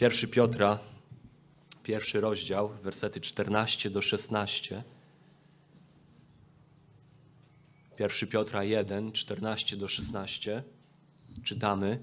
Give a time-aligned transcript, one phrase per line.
[0.00, 0.78] 1 Piotra,
[1.82, 4.82] pierwszy rozdział, wersety 14 do 16.
[7.98, 10.62] 1 Piotra 1, 14 do 16.
[11.44, 12.00] Czytamy.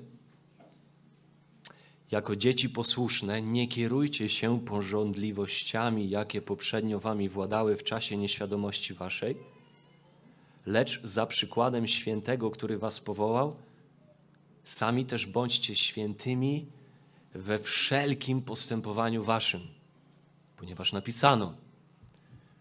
[2.11, 9.37] Jako dzieci posłuszne, nie kierujcie się pożądliwościami, jakie poprzednio wami władały w czasie nieświadomości waszej,
[10.65, 13.55] lecz za przykładem świętego, który was powołał,
[14.63, 16.76] sami też bądźcie świętymi
[17.33, 19.61] we wszelkim postępowaniu waszym,
[20.57, 21.53] ponieważ napisano: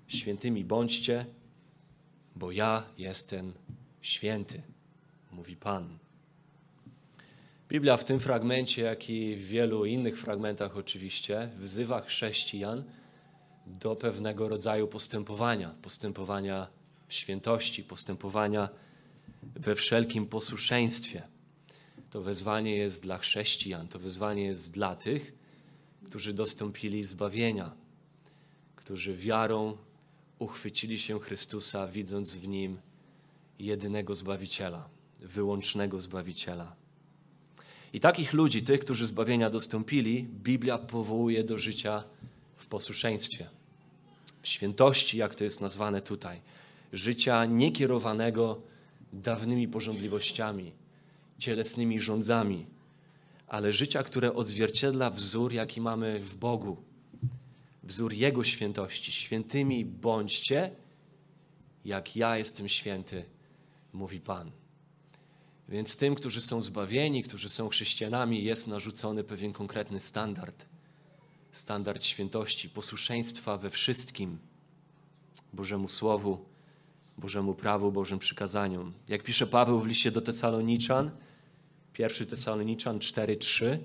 [0.09, 1.27] Świętymi bądźcie,
[2.37, 3.53] bo ja jestem
[4.01, 4.63] święty,
[5.33, 5.99] mówi Pan.
[7.69, 12.85] Biblia w tym fragmencie, jak i w wielu innych fragmentach oczywiście, wzywa chrześcijan
[13.67, 16.67] do pewnego rodzaju postępowania, postępowania
[17.09, 18.69] w świętości, postępowania
[19.43, 21.23] we wszelkim posłuszeństwie.
[22.11, 25.33] To wezwanie jest dla chrześcijan, to wezwanie jest dla tych,
[26.07, 27.73] którzy dostąpili zbawienia,
[28.77, 29.77] którzy wiarą
[30.39, 32.79] uchwycili się Chrystusa, widząc w nim
[33.59, 34.89] jedynego Zbawiciela,
[35.21, 36.77] wyłącznego Zbawiciela.
[37.93, 42.05] I takich ludzi, tych, którzy zbawienia dostąpili, Biblia powołuje do życia
[42.57, 43.49] w posłuszeństwie,
[44.43, 46.41] w świętości, jak to jest nazwane tutaj.
[46.93, 48.61] Życia niekierowanego
[49.13, 50.73] dawnymi porządliwościami,
[51.39, 52.67] cielesnymi rządzami,
[53.47, 56.77] ale życia, które odzwierciedla wzór, jaki mamy w Bogu,
[57.83, 59.13] wzór Jego świętości.
[59.13, 60.71] Świętymi bądźcie,
[61.85, 63.25] jak ja jestem święty,
[63.93, 64.51] mówi Pan.
[65.69, 70.67] Więc tym, którzy są zbawieni, którzy są chrześcijanami, jest narzucony pewien konkretny standard.
[71.53, 74.39] Standard świętości, posłuszeństwa we wszystkim
[75.53, 76.45] Bożemu Słowu,
[77.19, 78.93] Bożemu prawu, Bożym przykazaniom.
[79.09, 81.11] Jak pisze Paweł w liście do Tesaloniczan,
[81.99, 83.79] 1 Tesaloniczan 4:3,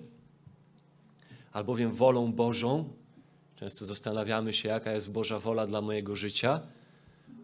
[1.52, 2.94] albowiem wolą Bożą,
[3.56, 6.62] często zastanawiamy się, jaka jest Boża wola dla mojego życia.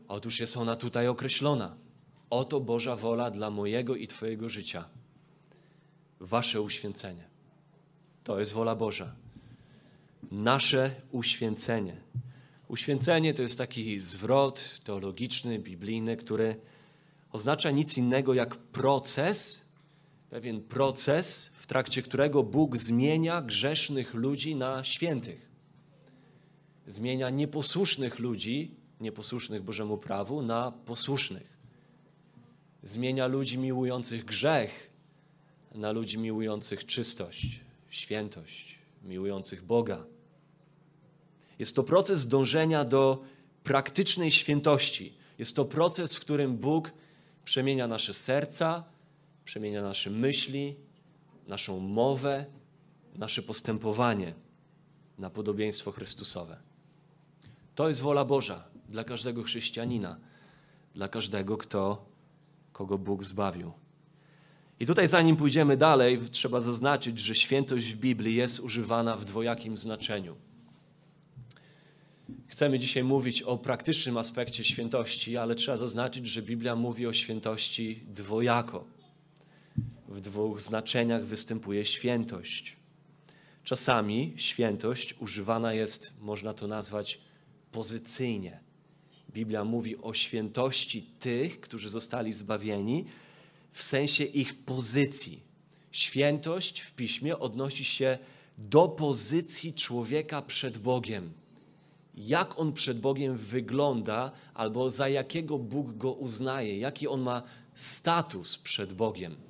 [0.07, 1.75] Otóż jest ona tutaj określona.
[2.29, 4.85] Oto Boża wola dla mojego i Twojego życia.
[6.19, 7.23] Wasze uświęcenie.
[8.23, 9.16] To jest wola Boża.
[10.31, 11.97] Nasze uświęcenie.
[12.67, 16.59] Uświęcenie to jest taki zwrot teologiczny, biblijny, który
[17.31, 19.66] oznacza nic innego jak proces,
[20.29, 25.47] pewien proces, w trakcie którego Bóg zmienia grzesznych ludzi na świętych.
[26.88, 31.57] Zmienia nieposłusznych ludzi, nieposłusznych Bożemu prawu, na posłusznych
[32.88, 34.89] zmienia ludzi miłujących grzech
[35.75, 37.59] na ludzi miłujących czystość,
[37.89, 40.03] świętość, miłujących Boga.
[41.59, 43.23] Jest to proces dążenia do
[43.63, 45.13] praktycznej świętości.
[45.39, 46.91] Jest to proces, w którym Bóg
[47.44, 48.83] przemienia nasze serca,
[49.47, 50.75] przemienia nasze myśli,
[51.47, 52.45] naszą mowę,
[53.15, 54.33] nasze postępowanie
[55.17, 56.57] na podobieństwo Chrystusowe.
[57.75, 60.19] To jest wola Boża dla każdego chrześcijanina,
[60.95, 62.05] dla każdego, kto
[62.73, 63.71] kogo Bóg zbawił.
[64.79, 69.77] I tutaj, zanim pójdziemy dalej, trzeba zaznaczyć, że świętość w Biblii jest używana w dwojakim
[69.77, 70.35] znaczeniu.
[72.47, 78.03] Chcemy dzisiaj mówić o praktycznym aspekcie świętości, ale trzeba zaznaczyć, że Biblia mówi o świętości
[78.07, 78.96] dwojako.
[80.17, 82.78] W dwóch znaczeniach występuje świętość.
[83.63, 87.19] Czasami świętość używana jest, można to nazwać,
[87.72, 88.59] pozycyjnie.
[89.29, 93.06] Biblia mówi o świętości tych, którzy zostali zbawieni,
[93.72, 95.44] w sensie ich pozycji.
[95.91, 98.17] Świętość w piśmie odnosi się
[98.57, 101.33] do pozycji człowieka przed Bogiem.
[102.16, 107.44] Jak on przed Bogiem wygląda, albo za jakiego Bóg go uznaje, jaki on ma
[107.75, 109.46] status przed Bogiem.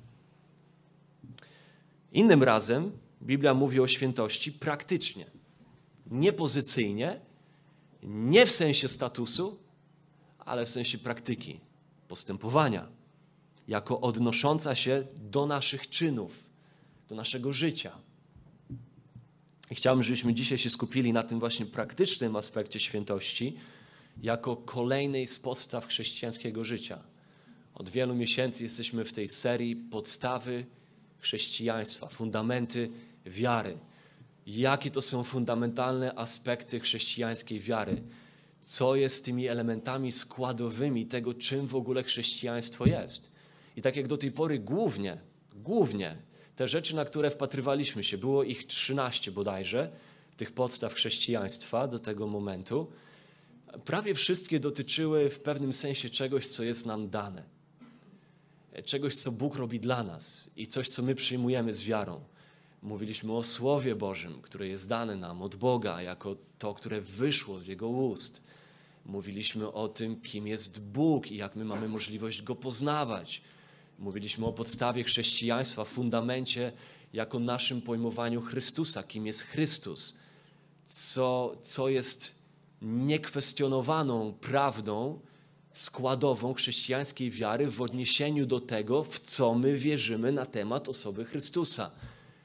[2.12, 2.92] Innym razem
[3.22, 5.26] Biblia mówi o świętości praktycznie,
[6.06, 7.20] nie pozycyjnie,
[8.02, 9.58] nie w sensie statusu,
[10.38, 11.60] ale w sensie praktyki,
[12.08, 12.88] postępowania,
[13.68, 16.48] jako odnosząca się do naszych czynów,
[17.08, 17.98] do naszego życia.
[19.70, 23.56] I chciałbym, żebyśmy dzisiaj się skupili na tym właśnie praktycznym aspekcie świętości,
[24.22, 26.98] jako kolejnej z podstaw chrześcijańskiego życia.
[27.74, 30.66] Od wielu miesięcy jesteśmy w tej serii podstawy
[31.20, 32.90] chrześcijaństwa, fundamenty
[33.26, 33.78] wiary.
[34.46, 38.02] Jakie to są fundamentalne aspekty chrześcijańskiej wiary?
[38.60, 43.32] co jest tymi elementami składowymi tego, czym w ogóle chrześcijaństwo jest.
[43.76, 45.18] I tak jak do tej pory głównie,
[45.54, 46.16] głównie
[46.56, 49.90] te rzeczy, na które wpatrywaliśmy się, było ich 13 bodajże,
[50.36, 52.90] tych podstaw chrześcijaństwa do tego momentu,
[53.84, 57.57] prawie wszystkie dotyczyły w pewnym sensie czegoś, co jest nam dane.
[58.84, 62.20] Czegoś, co Bóg robi dla nas i coś, co my przyjmujemy z wiarą.
[62.82, 67.66] Mówiliśmy o Słowie Bożym, które jest dane nam od Boga, jako to, które wyszło z
[67.66, 68.42] Jego ust.
[69.06, 73.42] Mówiliśmy o tym, kim jest Bóg i jak my mamy możliwość Go poznawać.
[73.98, 76.72] Mówiliśmy o podstawie chrześcijaństwa, fundamencie,
[77.12, 80.16] jako naszym pojmowaniu Chrystusa, kim jest Chrystus,
[80.86, 82.38] co, co jest
[82.82, 85.20] niekwestionowaną prawdą
[85.78, 91.90] składową chrześcijańskiej wiary w odniesieniu do tego, w co my wierzymy na temat osoby Chrystusa.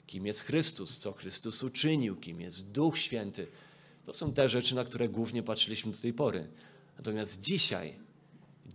[0.08, 3.48] Kim jest Chrystus, co Chrystus uczynił, kim jest Duch Święty.
[4.06, 6.48] To są te rzeczy, na które głównie patrzyliśmy do tej pory.
[6.98, 7.96] Natomiast dzisiaj,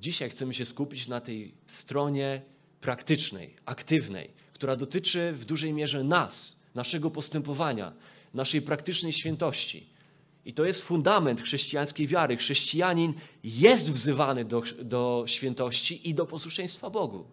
[0.01, 2.43] dzisiaj chcemy się skupić na tej stronie
[2.81, 7.93] praktycznej, aktywnej, która dotyczy w dużej mierze nas, naszego postępowania,
[8.35, 9.98] naszej praktycznej świętości.
[10.45, 12.37] I to jest fundament chrześcijańskiej wiary.
[12.37, 13.15] Chrześcijanin
[13.45, 17.27] jest wzywany do, do świętości i do posłuszeństwa Bogu.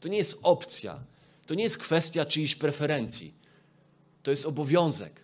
[0.00, 1.00] To nie jest opcja,
[1.46, 3.34] to nie jest kwestia czyichś preferencji.
[4.22, 5.20] To jest obowiązek.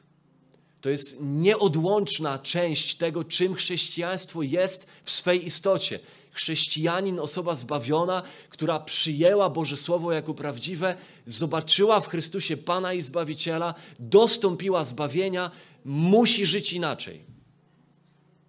[0.80, 6.00] To jest nieodłączna część tego, czym chrześcijaństwo jest w swej istocie
[6.34, 10.96] chrześcijanin, osoba zbawiona, która przyjęła Boże Słowo jako prawdziwe,
[11.26, 15.50] zobaczyła w Chrystusie Pana i Zbawiciela, dostąpiła zbawienia,
[15.84, 17.24] musi żyć inaczej.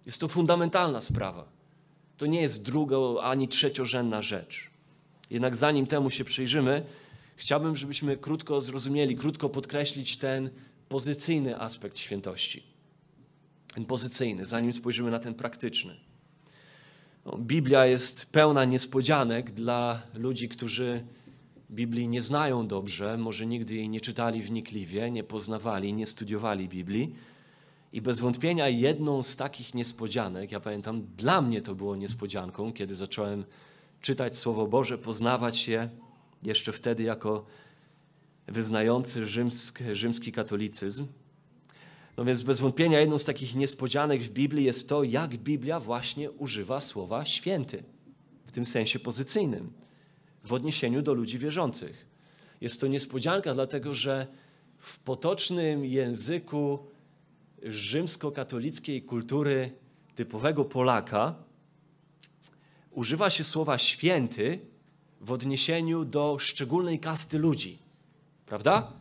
[0.06, 1.48] Jest to fundamentalna sprawa.
[2.16, 4.70] To nie jest drugo ani trzeciorzędna rzecz.
[5.30, 6.86] Jednak zanim temu się przyjrzymy,
[7.36, 10.50] chciałbym, żebyśmy krótko zrozumieli, krótko podkreślić ten
[10.88, 12.62] pozycyjny aspekt świętości.
[13.74, 15.96] Ten pozycyjny, zanim spojrzymy na ten praktyczny.
[17.24, 21.04] No, Biblia jest pełna niespodzianek dla ludzi, którzy
[21.70, 27.14] Biblii nie znają dobrze, może nigdy jej nie czytali wnikliwie, nie poznawali, nie studiowali Biblii.
[27.92, 32.94] I bez wątpienia jedną z takich niespodzianek, ja pamiętam, dla mnie to było niespodzianką, kiedy
[32.94, 33.44] zacząłem
[34.00, 35.90] czytać Słowo Boże, poznawać je
[36.42, 37.46] jeszcze wtedy jako
[38.46, 41.06] wyznający rzymski, rzymski katolicyzm.
[42.16, 46.30] No więc bez wątpienia jedną z takich niespodzianek w Biblii jest to, jak Biblia właśnie
[46.30, 47.82] używa słowa święty,
[48.46, 49.72] w tym sensie pozycyjnym,
[50.46, 52.06] w odniesieniu do ludzi wierzących.
[52.60, 54.26] Jest to niespodzianka, dlatego że
[54.78, 56.86] w potocznym języku
[57.62, 59.70] rzymskokatolickiej kultury
[60.14, 61.34] typowego Polaka
[62.90, 64.58] używa się słowa święty
[65.20, 67.78] w odniesieniu do szczególnej kasty ludzi.
[68.46, 68.92] Prawda?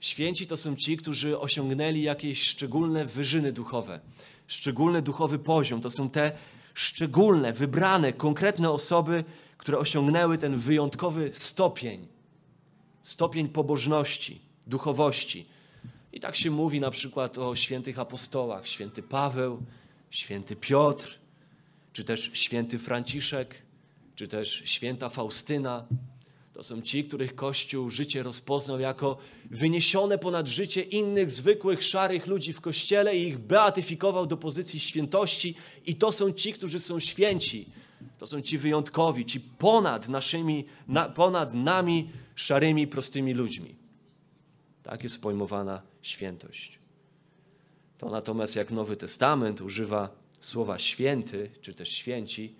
[0.00, 4.00] Święci to są ci, którzy osiągnęli jakieś szczególne wyżyny duchowe,
[4.46, 5.80] szczególny duchowy poziom.
[5.80, 6.32] To są te
[6.74, 9.24] szczególne, wybrane, konkretne osoby,
[9.64, 12.08] które osiągnęły ten wyjątkowy stopień,
[13.02, 15.46] stopień pobożności, duchowości.
[16.12, 19.62] I tak się mówi na przykład o świętych apostołach, święty Paweł,
[20.10, 21.18] święty Piotr,
[21.92, 23.62] czy też święty Franciszek,
[24.14, 25.86] czy też święta Faustyna.
[26.52, 29.16] To są ci, których Kościół życie rozpoznał jako
[29.50, 35.54] wyniesione ponad życie innych zwykłych, szarych ludzi w Kościele i ich beatyfikował do pozycji świętości.
[35.86, 37.66] I to są ci, którzy są święci.
[38.18, 43.74] To są ci wyjątkowi, ci ponad naszymi, na, ponad nami, szarymi, prostymi ludźmi.
[44.82, 46.78] Tak jest pojmowana świętość.
[47.98, 50.08] To natomiast jak Nowy Testament używa
[50.38, 52.54] słowa święty, czy też święci,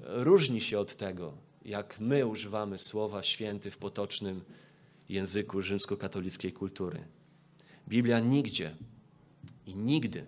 [0.00, 1.32] różni się od tego,
[1.64, 4.40] jak my używamy słowa święty w potocznym
[5.08, 7.04] języku rzymskokatolickiej kultury.
[7.88, 8.76] Biblia nigdzie
[9.66, 10.26] i nigdy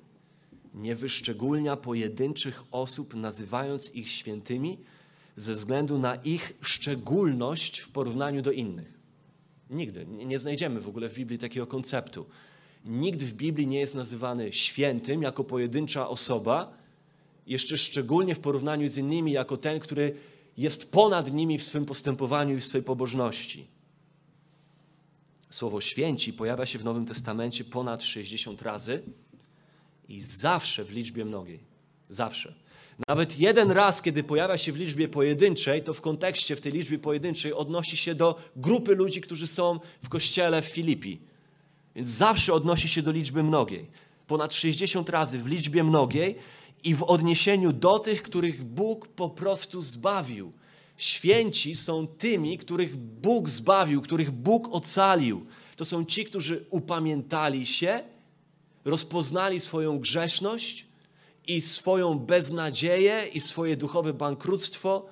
[0.74, 4.78] nie wyszczególnia pojedynczych osób, nazywając ich świętymi
[5.36, 8.98] ze względu na ich szczególność w porównaniu do innych.
[9.70, 10.06] Nigdy.
[10.06, 12.26] Nie znajdziemy w ogóle w Biblii takiego konceptu.
[12.84, 16.72] Nikt w Biblii nie jest nazywany świętym jako pojedyncza osoba,
[17.46, 20.16] jeszcze szczególnie w porównaniu z innymi, jako ten, który
[20.56, 23.66] jest ponad nimi w swym postępowaniu i w swojej pobożności.
[25.50, 29.02] Słowo święci pojawia się w Nowym Testamencie ponad 60 razy
[30.08, 31.60] i zawsze w liczbie mnogiej.
[32.08, 32.54] Zawsze.
[33.08, 36.98] Nawet jeden raz, kiedy pojawia się w liczbie pojedynczej, to w kontekście w tej liczbie
[36.98, 41.20] pojedynczej odnosi się do grupy ludzi, którzy są w kościele w Filipi.
[41.94, 43.86] Więc zawsze odnosi się do liczby mnogiej.
[44.26, 46.36] Ponad 60 razy w liczbie mnogiej
[46.84, 50.52] i w odniesieniu do tych, których Bóg po prostu zbawił.
[50.96, 55.46] Święci są tymi, których Bóg zbawił, których Bóg ocalił.
[55.76, 58.00] To są ci, którzy upamiętali się,
[58.84, 60.86] rozpoznali swoją grzeszność
[61.46, 65.06] i swoją beznadzieję i swoje duchowe bankructwo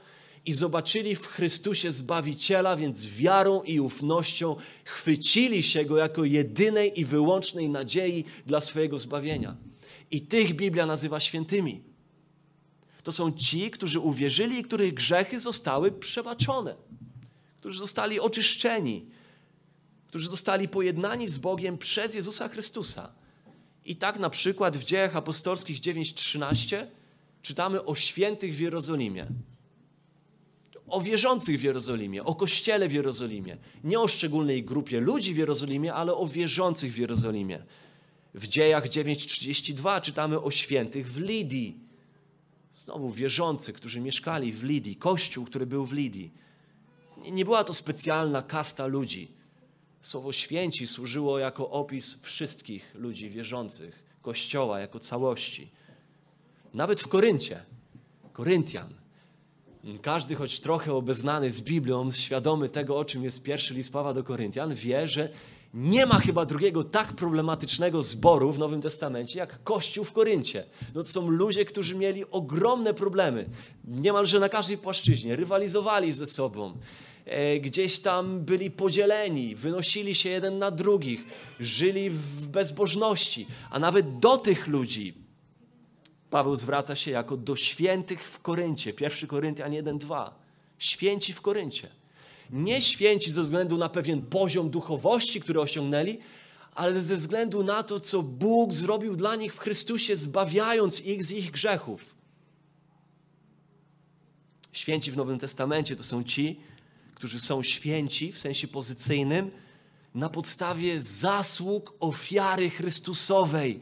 [0.46, 7.04] i zobaczyli w Chrystusie Zbawiciela, więc wiarą i ufnością chwycili się Go jako jedynej i
[7.04, 9.56] wyłącznej nadziei dla swojego zbawienia.
[10.10, 11.82] I tych Biblia nazywa świętymi.
[13.02, 16.74] To są ci, którzy uwierzyli i których grzechy zostały przebaczone,
[17.56, 19.06] którzy zostali oczyszczeni,
[20.06, 23.21] którzy zostali pojednani z Bogiem przez Jezusa Chrystusa.
[23.84, 26.86] I tak na przykład w Dziejach Apostolskich 9:13
[27.42, 29.26] czytamy o świętych w Jerozolimie.
[30.86, 33.56] O wierzących w Jerozolimie, o kościele w Jerozolimie.
[33.84, 37.62] Nie o szczególnej grupie ludzi w Jerozolimie, ale o wierzących w Jerozolimie.
[38.34, 41.78] W Dziejach 9:32 czytamy o świętych w Lidii.
[42.76, 46.32] Znowu wierzący, którzy mieszkali w Lidii, kościół, który był w Lidii.
[47.30, 49.41] Nie była to specjalna kasta ludzi.
[50.02, 55.70] Słowo święci służyło jako opis wszystkich ludzi wierzących, kościoła jako całości.
[56.74, 57.62] Nawet w Koryncie,
[58.32, 58.94] Koryntian,
[60.02, 64.24] każdy choć trochę obeznany z Biblią, świadomy tego, o czym jest pierwszy list Pawła do
[64.24, 65.28] Koryntian, wie, że
[65.74, 70.64] nie ma chyba drugiego tak problematycznego zboru w Nowym Testamencie jak Kościół w Koryncie.
[70.94, 73.48] No to są ludzie, którzy mieli ogromne problemy,
[73.84, 76.76] niemalże na każdej płaszczyźnie, rywalizowali ze sobą,
[77.60, 81.24] gdzieś tam byli podzieleni, wynosili się jeden na drugich,
[81.60, 85.14] żyli w bezbożności, a nawet do tych ludzi
[86.30, 88.92] Paweł zwraca się jako do świętych w Koryncie.
[89.00, 90.30] 1 Koryntian 1-2.
[90.78, 91.88] Święci w Koryncie
[92.52, 96.18] nie święci ze względu na pewien poziom duchowości, który osiągnęli,
[96.74, 101.30] ale ze względu na to, co Bóg zrobił dla nich w Chrystusie, zbawiając ich z
[101.30, 102.14] ich grzechów.
[104.72, 106.60] Święci w Nowym Testamencie to są ci,
[107.22, 109.50] którzy są święci w sensie pozycyjnym
[110.14, 113.80] na podstawie zasług ofiary Chrystusowej,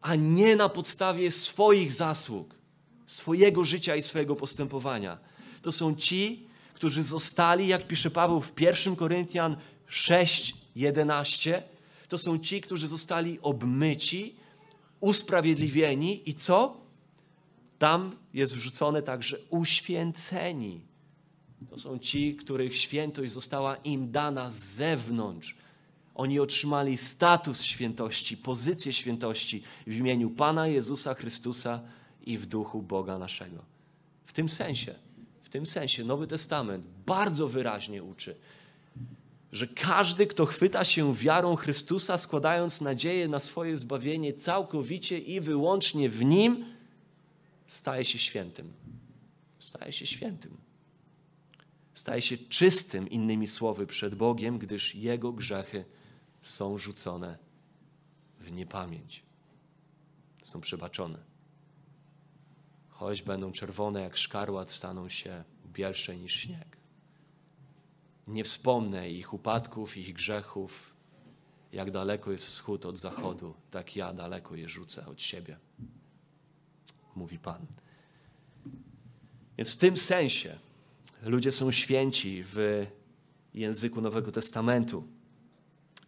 [0.00, 2.54] a nie na podstawie swoich zasług,
[3.06, 5.18] swojego życia i swojego postępowania.
[5.62, 9.56] To są ci, którzy zostali, jak pisze Paweł w 1 Koryntian
[9.86, 11.62] 6, 11,
[12.08, 14.34] to są ci, którzy zostali obmyci,
[15.00, 16.76] usprawiedliwieni i co?
[17.78, 20.93] Tam jest wrzucone także uświęceni.
[21.70, 25.56] To są ci, których świętość została im dana z zewnątrz.
[26.14, 31.80] Oni otrzymali status świętości, pozycję świętości w imieniu Pana Jezusa Chrystusa
[32.26, 33.64] i w duchu Boga naszego.
[34.26, 34.94] W tym sensie
[35.54, 38.36] tym sensie Nowy Testament bardzo wyraźnie uczy,
[39.52, 46.08] że każdy, kto chwyta się wiarą Chrystusa, składając nadzieję na swoje zbawienie całkowicie i wyłącznie
[46.08, 46.64] w Nim,
[47.68, 48.72] staje się świętym.
[49.58, 50.56] Staje się świętym.
[51.94, 55.84] Staje się czystym, innymi słowy, przed Bogiem, gdyż Jego grzechy
[56.42, 57.38] są rzucone
[58.40, 59.22] w niepamięć.
[60.42, 61.34] Są przebaczone
[62.94, 66.76] choć będą czerwone jak szkarłat, staną się bielsze niż śnieg.
[68.26, 70.94] Nie wspomnę ich upadków, ich grzechów.
[71.72, 75.58] Jak daleko jest wschód od zachodu, tak ja daleko je rzucę od siebie,
[77.16, 77.66] mówi Pan.
[79.58, 80.58] Więc w tym sensie
[81.24, 82.86] ludzie są święci w
[83.54, 85.08] języku Nowego Testamentu,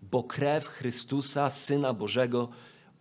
[0.03, 2.49] bo krew Chrystusa, Syna Bożego,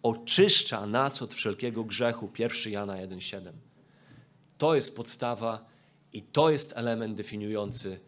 [0.03, 2.31] oczyszcza nas od wszelkiego grzechu.
[2.39, 3.51] 1 Jana 1,7.
[4.57, 5.65] To jest podstawa
[6.13, 7.99] i to jest element definiujący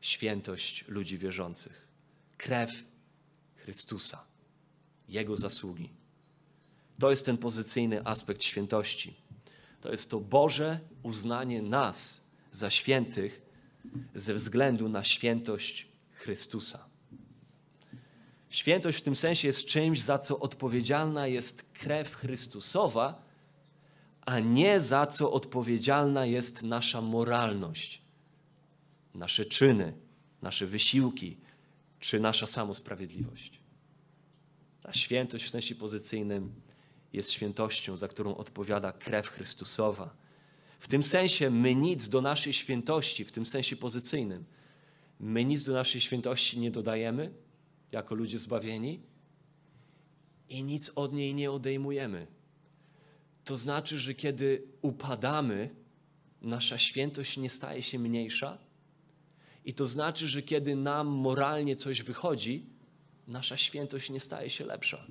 [0.00, 1.88] świętość ludzi wierzących.
[2.36, 2.70] Krew
[3.56, 4.24] Chrystusa,
[5.08, 5.90] Jego zasługi.
[6.98, 9.16] To jest ten pozycyjny aspekt świętości.
[9.80, 13.43] To jest to Boże uznanie nas za świętych
[14.14, 16.88] ze względu na świętość Chrystusa.
[18.50, 23.22] Świętość w tym sensie jest czymś, za co odpowiedzialna jest krew Chrystusowa,
[24.26, 28.02] a nie za co odpowiedzialna jest nasza moralność,
[29.14, 29.92] nasze czyny,
[30.42, 31.36] nasze wysiłki
[32.00, 33.60] czy nasza samosprawiedliwość.
[34.82, 36.54] Ta świętość w sensie pozycyjnym
[37.12, 40.14] jest świętością, za którą odpowiada krew Chrystusowa.
[40.84, 44.44] W tym sensie my nic do naszej świętości, w tym sensie pozycyjnym,
[45.20, 47.30] my nic do naszej świętości nie dodajemy
[47.92, 49.00] jako ludzie zbawieni
[50.48, 52.26] i nic od niej nie odejmujemy.
[53.44, 55.70] To znaczy, że kiedy upadamy,
[56.42, 58.58] nasza świętość nie staje się mniejsza.
[59.64, 62.66] I to znaczy, że kiedy nam moralnie coś wychodzi,
[63.26, 65.06] nasza świętość nie staje się lepsza.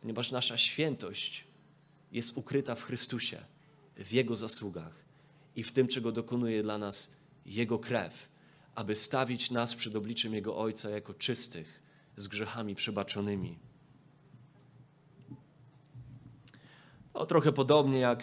[0.00, 1.44] Ponieważ nasza świętość
[2.12, 3.49] jest ukryta w Chrystusie,
[4.00, 5.04] w Jego zasługach
[5.56, 7.16] i w tym, czego dokonuje dla nas
[7.46, 8.28] Jego krew,
[8.74, 11.80] aby stawić nas przed obliczem Jego Ojca jako czystych,
[12.16, 13.58] z grzechami przebaczonymi.
[17.14, 18.22] No, trochę podobnie jak,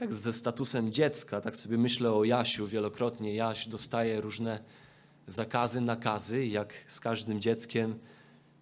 [0.00, 2.66] jak ze statusem dziecka, tak sobie myślę o Jasiu.
[2.66, 4.64] Wielokrotnie Jaś dostaje różne
[5.26, 7.98] zakazy, nakazy, jak z każdym dzieckiem.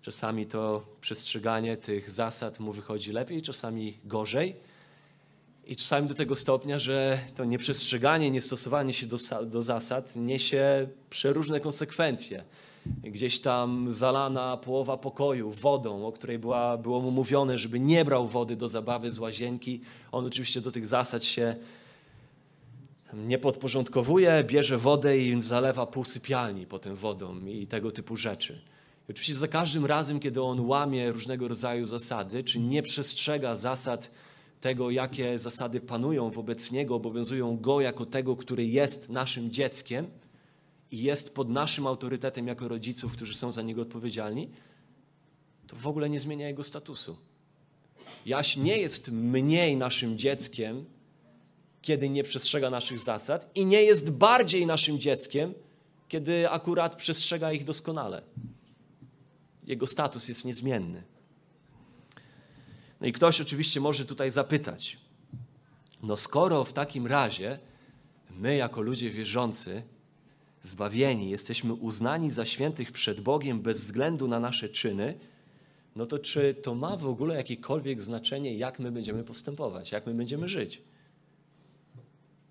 [0.03, 4.57] Czasami to przestrzeganie tych zasad mu wychodzi lepiej, czasami gorzej.
[5.67, 11.61] I czasami do tego stopnia, że to nieprzestrzeganie, niestosowanie się do, do zasad niesie przeróżne
[11.61, 12.45] konsekwencje.
[13.03, 18.29] gdzieś tam zalana połowa pokoju wodą, o której była, było mu mówione, żeby nie brał
[18.29, 19.81] wody do zabawy z łazienki.
[20.13, 21.57] On oczywiście do tych zasad się
[23.15, 28.61] nie podporządkowuje, bierze wodę i zalewa pół sypialni potem wodą i tego typu rzeczy.
[29.09, 34.11] I oczywiście za każdym razem, kiedy on łamie różnego rodzaju zasady, czy nie przestrzega zasad
[34.61, 40.07] tego, jakie zasady panują wobec niego, obowiązują go jako tego, który jest naszym dzieckiem
[40.91, 44.51] i jest pod naszym autorytetem jako rodziców, którzy są za niego odpowiedzialni,
[45.67, 47.17] to w ogóle nie zmienia jego statusu.
[48.27, 50.85] Jaś nie jest mniej naszym dzieckiem,
[51.83, 55.55] kiedy nie przestrzega naszych zasad, i nie jest bardziej naszym dzieckiem,
[56.09, 58.23] kiedy akurat przestrzega ich doskonale.
[59.67, 61.03] Jego status jest niezmienny.
[63.07, 64.99] No i ktoś oczywiście może tutaj zapytać:
[66.03, 67.59] No, skoro w takim razie
[68.31, 69.83] my, jako ludzie wierzący,
[70.63, 75.15] zbawieni, jesteśmy uznani za świętych przed Bogiem bez względu na nasze czyny,
[75.97, 80.15] no to czy to ma w ogóle jakiekolwiek znaczenie, jak my będziemy postępować, jak my
[80.15, 80.83] będziemy żyć?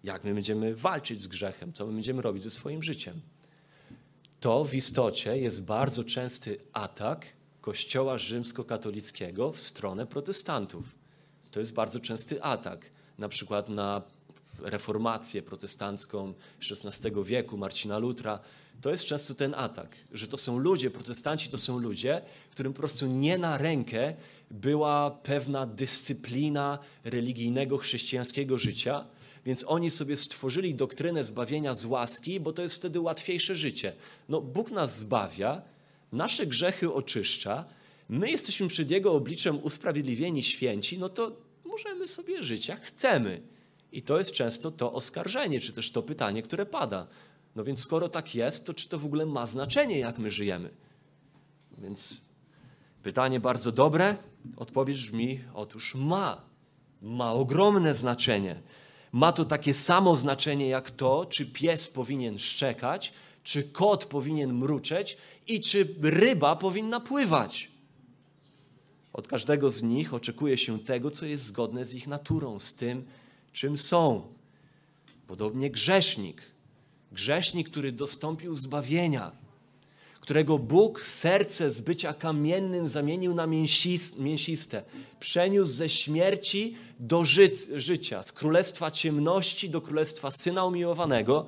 [0.03, 3.21] Jak my będziemy walczyć z grzechem, co my będziemy robić ze swoim życiem?
[4.39, 7.25] To w istocie jest bardzo częsty atak
[7.65, 10.95] Kościoła rzymskokatolickiego w stronę protestantów.
[11.51, 14.01] To jest bardzo częsty atak, na przykład na
[14.60, 16.34] reformację protestancką
[16.72, 18.39] XVI wieku, Marcina Lutra.
[18.81, 22.79] To jest często ten atak, że to są ludzie, protestanci to są ludzie, którym po
[22.79, 24.13] prostu nie na rękę
[24.51, 29.05] była pewna dyscyplina religijnego, chrześcijańskiego życia,
[29.45, 33.93] więc oni sobie stworzyli doktrynę zbawienia z łaski, bo to jest wtedy łatwiejsze życie.
[34.29, 35.62] No, Bóg nas zbawia,
[36.15, 37.65] nasze grzechy oczyszcza,
[38.10, 41.31] my jesteśmy przed Jego obliczem usprawiedliwieni, święci, no to
[41.65, 43.41] możemy sobie żyć jak chcemy.
[43.91, 47.07] I to jest często to oskarżenie, czy też to pytanie, które pada.
[47.55, 50.70] No więc skoro tak jest, to czy to w ogóle ma znaczenie, jak my żyjemy?
[51.77, 52.22] Więc
[53.03, 54.18] pytanie bardzo dobre.
[54.57, 56.42] Odpowiedź brzmi: otóż ma.
[57.01, 58.61] Ma ogromne znaczenie.
[59.11, 63.13] Ma to takie samo znaczenie jak to, czy pies powinien szczekać,
[63.46, 67.72] czy kot powinien mruczeć i czy ryba powinna pływać.
[69.14, 73.05] Od każdego z nich oczekuje się tego, co jest zgodne z ich naturą, z tym,
[73.53, 74.22] czym są.
[75.27, 76.42] Podobnie grzesznik.
[77.12, 79.31] Grzesznik, który dostąpił zbawienia,
[80.20, 83.48] którego Bóg serce z bycia kamiennym zamienił na
[84.18, 84.84] mięsiste,
[85.20, 91.48] przeniósł ze śmierci do ży życia, z królestwa ciemności do królestwa syna umiłowanego.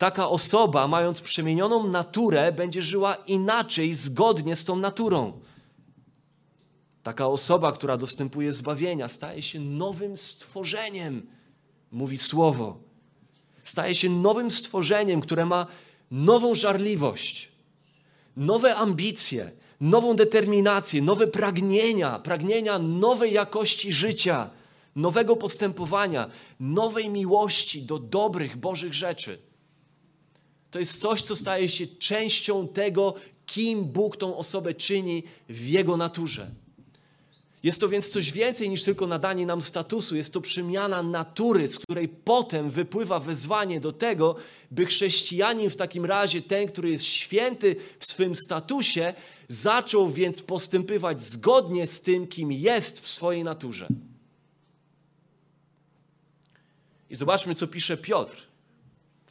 [0.00, 5.40] Taka osoba, mając przemienioną naturę, będzie żyła inaczej, zgodnie z tą naturą.
[7.02, 11.26] Taka osoba, która dostępuje zbawienia, staje się nowym stworzeniem,
[11.92, 12.78] mówi słowo.
[13.64, 15.66] Staje się nowym stworzeniem, które ma
[16.10, 17.48] nową żarliwość,
[18.36, 24.50] nowe ambicje, nową determinację, nowe pragnienia, pragnienia nowej jakości życia,
[24.96, 29.49] nowego postępowania, nowej miłości do dobrych Bożych rzeczy.
[30.70, 33.14] To jest coś, co staje się częścią tego,
[33.46, 36.50] kim Bóg tą osobę czyni w jego naturze.
[37.62, 41.78] Jest to więc coś więcej niż tylko nadanie nam statusu, jest to przemiana natury, z
[41.78, 44.36] której potem wypływa wezwanie do tego,
[44.70, 49.14] by chrześcijanin w takim razie, ten, który jest święty w swym statusie,
[49.48, 53.88] zaczął więc postępować zgodnie z tym, kim jest w swojej naturze.
[57.10, 58.49] I zobaczmy, co pisze Piotr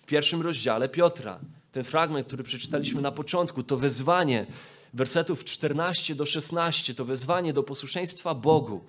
[0.10, 1.40] pierwszym rozdziale Piotra.
[1.72, 4.46] Ten fragment, który przeczytaliśmy na początku, to wezwanie
[4.94, 8.82] wersetów 14 do 16 to wezwanie do posłuszeństwa Bogu,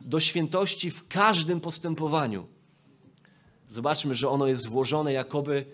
[0.00, 2.46] do świętości w każdym postępowaniu.
[3.68, 5.64] Zobaczmy, że ono jest włożone jakoby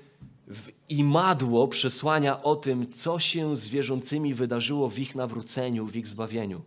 [0.48, 6.06] w imadło przesłania o tym, co się z wierzącymi wydarzyło w ich nawróceniu, w ich
[6.06, 6.62] zbawieniu.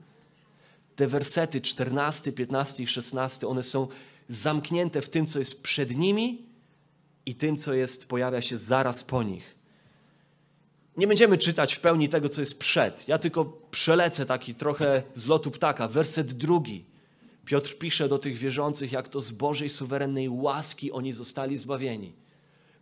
[0.95, 3.87] Te wersety 14, 15 i 16, one są
[4.29, 6.54] zamknięte w tym, co jest przed nimi
[7.25, 9.55] i tym, co jest, pojawia się zaraz po nich.
[10.97, 13.07] Nie będziemy czytać w pełni tego, co jest przed.
[13.07, 15.87] Ja tylko przelecę taki trochę z lotu ptaka.
[15.87, 16.85] Werset drugi.
[17.45, 22.13] Piotr pisze do tych wierzących, jak to z Bożej suwerennej łaski oni zostali zbawieni.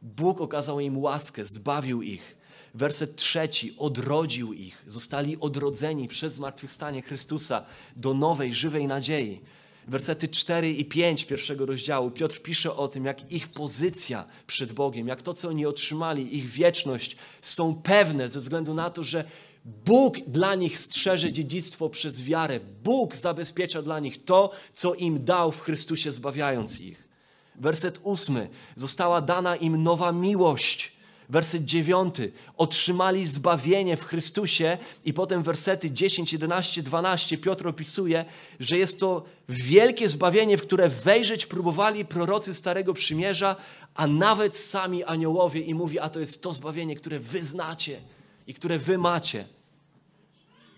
[0.01, 2.35] Bóg okazał im łaskę, zbawił ich.
[2.73, 9.41] Werset trzeci, odrodził ich, zostali odrodzeni przez zmartwychwstanie Chrystusa do nowej, żywej nadziei
[9.87, 15.07] wersety 4 i 5 pierwszego rozdziału, Piotr pisze o tym, jak ich pozycja przed Bogiem,
[15.07, 19.23] jak to, co oni otrzymali, ich wieczność są pewne ze względu na to, że
[19.65, 22.59] Bóg dla nich strzeże dziedzictwo przez wiarę.
[22.83, 27.07] Bóg zabezpiecza dla nich to, co im dał w Chrystusie, zbawiając ich.
[27.55, 28.49] Werset ósmy.
[28.75, 30.92] Została dana im nowa miłość
[31.33, 32.15] Werset 9.
[32.57, 38.25] Otrzymali zbawienie w Chrystusie i potem wersety 10, 11, 12 Piotr opisuje,
[38.59, 43.55] że jest to wielkie zbawienie, w które wejrzeć próbowali prorocy Starego Przymierza,
[43.95, 48.01] a nawet sami aniołowie i mówi, a to jest to zbawienie, które wy znacie
[48.47, 49.45] i które wy macie.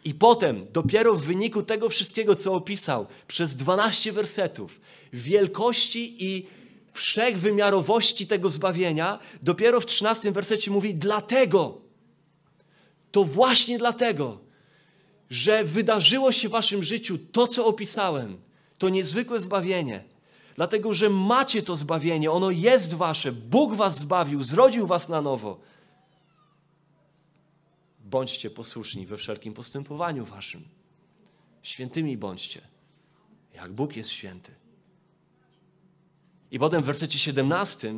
[0.06, 4.82] I potem, dopiero w wyniku tego wszystkiego, co opisał, przez 12 wersetów,
[5.14, 6.46] wielkości i
[6.96, 11.82] wszechwymiarowości tego zbawienia, dopiero w 13 wersecie mówi: Dlatego,
[13.12, 14.40] to właśnie dlatego,
[15.30, 18.38] że wydarzyło się w Waszym życiu to, co opisałem,
[18.78, 20.04] to niezwykłe zbawienie.
[20.56, 25.60] Dlatego, że macie to zbawienie, ono jest Wasze, Bóg Was zbawił, zrodził Was na nowo
[28.06, 30.64] bądźcie posłuszni we wszelkim postępowaniu waszym.
[31.62, 32.62] Świętymi bądźcie,
[33.54, 34.52] jak Bóg jest święty.
[36.56, 37.94] I potem w wersecie 17,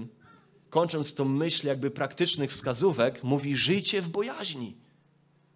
[0.69, 4.77] kończąc tą myśl jakby praktycznych wskazówek, mówi: Żyjcie w bojaźni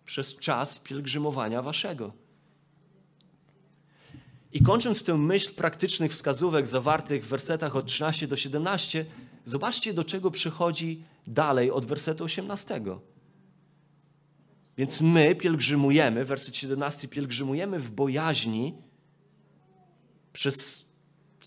[0.05, 2.13] przez czas pielgrzymowania waszego.
[4.53, 9.05] I kończąc tę myśl praktycznych wskazówek zawartych w wersetach od 13 do 17,
[9.45, 12.81] zobaczcie, do czego przychodzi dalej od wersetu 18.
[14.77, 18.73] Więc my pielgrzymujemy, werset 17, pielgrzymujemy w bojaźni
[20.33, 20.90] przez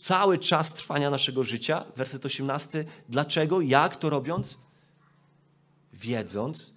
[0.05, 1.85] cały czas trwania naszego życia.
[1.97, 4.59] Werset 18, dlaczego, jak to robiąc?
[5.93, 6.75] Wiedząc,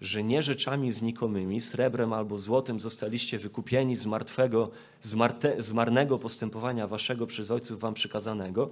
[0.00, 6.18] że nie rzeczami znikomymi, srebrem albo złotem zostaliście wykupieni z martwego, z, marte, z marnego
[6.18, 8.70] postępowania waszego przez ojców wam przykazanego,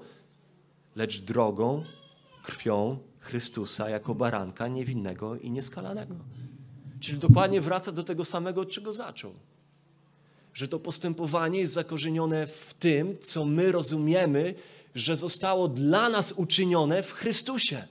[0.96, 1.85] lecz drogą,
[2.42, 6.14] krwią Chrystusa jako baranka niewinnego i nieskalanego.
[7.00, 9.35] Czyli dokładnie wraca do tego samego, od czego zaczął.
[10.54, 14.54] Że to postępowanie jest zakorzenione w tym, co my rozumiemy,
[14.94, 17.86] że zostało dla nas uczynione w Chrystusie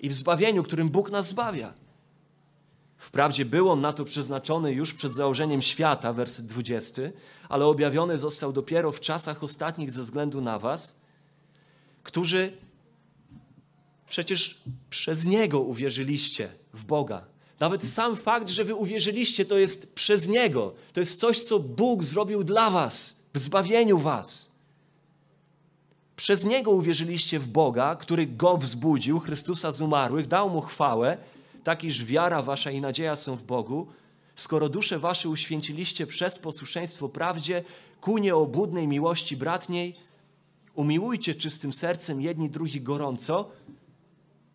[0.00, 1.74] i w zbawieniu, którym Bóg nas zbawia.
[2.96, 7.02] Wprawdzie był on na to przeznaczony już przed założeniem świata, werset 20,
[7.48, 11.00] ale objawiony został dopiero w czasach ostatnich ze względu na Was,
[12.02, 12.52] którzy
[14.12, 17.24] Przecież przez Niego uwierzyliście w Boga.
[17.62, 20.74] Nawet sam fakt, że wy uwierzyliście, to jest przez Niego.
[20.92, 24.50] To jest coś, co Bóg zrobił dla was, w zbawieniu was.
[26.16, 31.18] Przez Niego uwierzyliście w Boga, który Go wzbudził, Chrystusa z umarłych, dał Mu chwałę,
[31.64, 33.86] tak iż wiara wasza i nadzieja są w Bogu,
[34.36, 37.64] skoro dusze wasze uświęciliście przez posłuszeństwo prawdzie
[38.00, 39.96] ku nieobudnej miłości bratniej,
[40.74, 43.50] umiłujcie czystym sercem jedni drugich gorąco,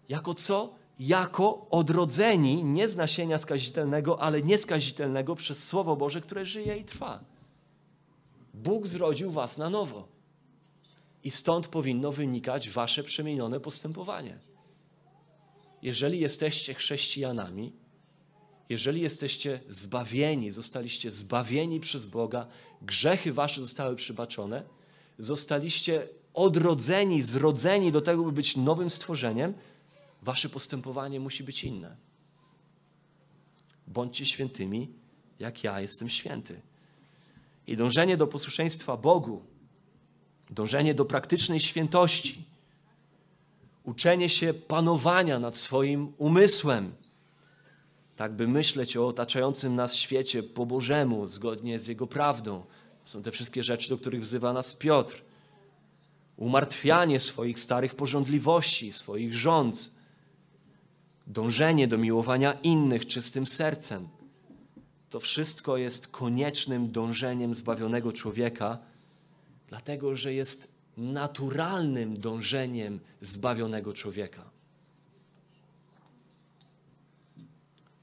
[0.10, 0.87] jako co?
[1.00, 7.24] Jako odrodzeni nie z nasienia skazitelnego, ale nieskazitelnego przez Słowo Boże, które żyje i trwa.
[8.54, 10.08] Bóg zrodził was na nowo.
[11.24, 14.40] I stąd powinno wynikać wasze przemienione postępowanie.
[15.82, 17.74] Jeżeli jesteście chrześcijanami,
[18.70, 22.48] jeżeli jesteście zbawieni, zostaliście zbawieni przez Boga,
[22.82, 24.64] grzechy wasze zostały przybaczone,
[25.20, 29.54] zostaliście odrodzeni, zrodzeni do tego, by być nowym stworzeniem,
[30.28, 31.96] Wasze postępowanie musi być inne.
[33.88, 34.90] Bądźcie świętymi,
[35.40, 36.62] jak ja jestem święty.
[37.68, 39.46] I dążenie do posłuszeństwa Bogu,
[40.50, 42.46] dążenie do praktycznej świętości,
[43.84, 46.96] uczenie się panowania nad swoim umysłem,
[48.16, 52.64] tak by myśleć o otaczającym nas świecie po Bożemu, zgodnie z Jego prawdą.
[53.04, 55.22] Są te wszystkie rzeczy, do których wzywa nas Piotr.
[56.38, 59.97] Umartwianie swoich starych porządliwości, swoich rządz,
[61.28, 64.08] dążenie do miłowania innych czystym sercem.
[65.10, 68.78] To wszystko jest koniecznym dążeniem zbawionego człowieka,
[69.68, 74.50] dlatego że jest naturalnym dążeniem zbawionego człowieka.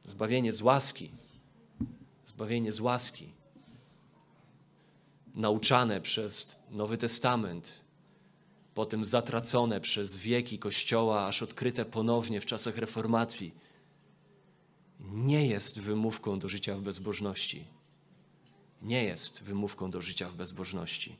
[0.05, 1.11] Zbawienie z łaski,
[2.27, 3.33] zbawienie z łaski,
[5.35, 7.84] nauczane przez Nowy Testament,
[8.75, 13.55] potem zatracone przez wieki Kościoła, aż odkryte ponownie w czasach reformacji,
[15.01, 17.65] nie jest wymówką do życia w bezbożności.
[18.83, 21.17] Nie jest wymówką do życia w bezbożności.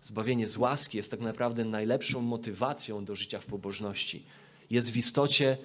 [0.00, 4.24] Zbawienie z łaski jest tak naprawdę najlepszą motywacją do życia w pobożności.
[4.70, 5.58] Jest w istocie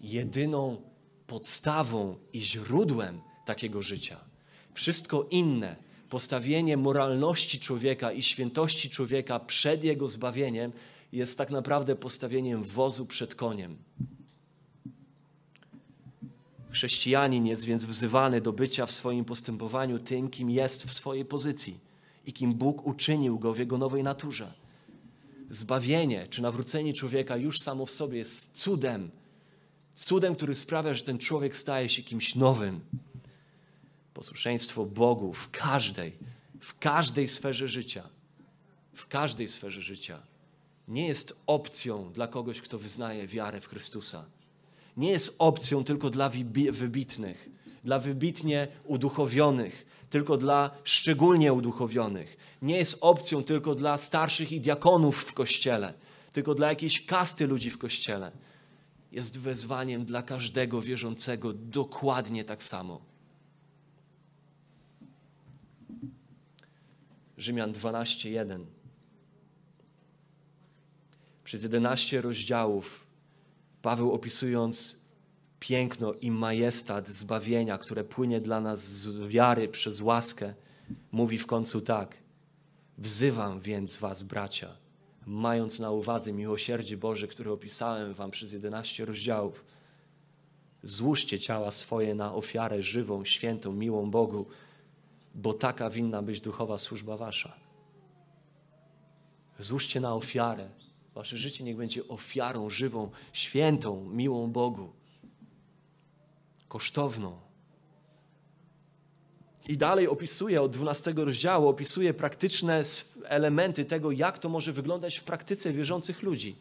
[0.00, 0.82] jedyną
[1.26, 4.20] podstawą i źródłem takiego życia.
[4.74, 5.76] Wszystko inne
[6.08, 10.72] postawienie moralności człowieka i świętości człowieka przed jego zbawieniem
[11.12, 13.76] jest tak naprawdę postawieniem wozu przed koniem.
[16.70, 21.80] Chrześcijanin jest więc wzywany do bycia w swoim postępowaniu tym, kim jest w swojej pozycji
[22.26, 24.52] i kim Bóg uczynił go w jego nowej naturze.
[25.50, 29.10] zbawienie czy nawrócenie człowieka już samo w sobie jest cudem.
[29.94, 32.80] Cudem, który sprawia, że ten człowiek staje się kimś nowym.
[34.16, 36.12] Posłuszeństwo Bogu w każdej,
[36.60, 38.08] w każdej sferze życia,
[38.94, 40.22] w każdej sferze życia
[40.88, 44.24] nie jest opcją dla kogoś, kto wyznaje wiarę w Chrystusa.
[44.96, 46.30] Nie jest opcją tylko dla
[46.72, 47.48] wybitnych,
[47.84, 52.36] dla wybitnie uduchowionych, tylko dla szczególnie uduchowionych.
[52.62, 55.94] Nie jest opcją tylko dla starszych i diakonów w kościele,
[56.32, 58.32] tylko dla jakiejś kasty ludzi w kościele.
[59.12, 63.15] Jest wezwaniem dla każdego wierzącego dokładnie tak samo.
[67.38, 68.64] Rzymian 12:1.
[71.44, 73.06] Przez 11 rozdziałów
[73.82, 74.96] Paweł opisując
[75.60, 80.54] piękno i majestat zbawienia, które płynie dla nas z wiary przez łaskę,
[81.12, 82.18] mówi w końcu tak:
[82.98, 84.76] Wzywam więc Was, bracia,
[85.26, 89.64] mając na uwadze miłosierdzie Boże, które opisałem Wam przez 11 rozdziałów,
[90.82, 94.46] złóżcie ciała swoje na ofiarę żywą, świętą, miłą Bogu,
[95.36, 97.52] bo taka winna być duchowa służba Wasza.
[99.58, 100.68] Złóżcie na ofiarę.
[101.14, 104.92] Wasze życie niech będzie ofiarą żywą, świętą, miłą Bogu
[106.68, 107.38] kosztowną.
[109.68, 112.82] I dalej opisuje od 12 rozdziału, opisuje praktyczne
[113.24, 116.56] elementy tego, jak to może wyglądać w praktyce wierzących ludzi.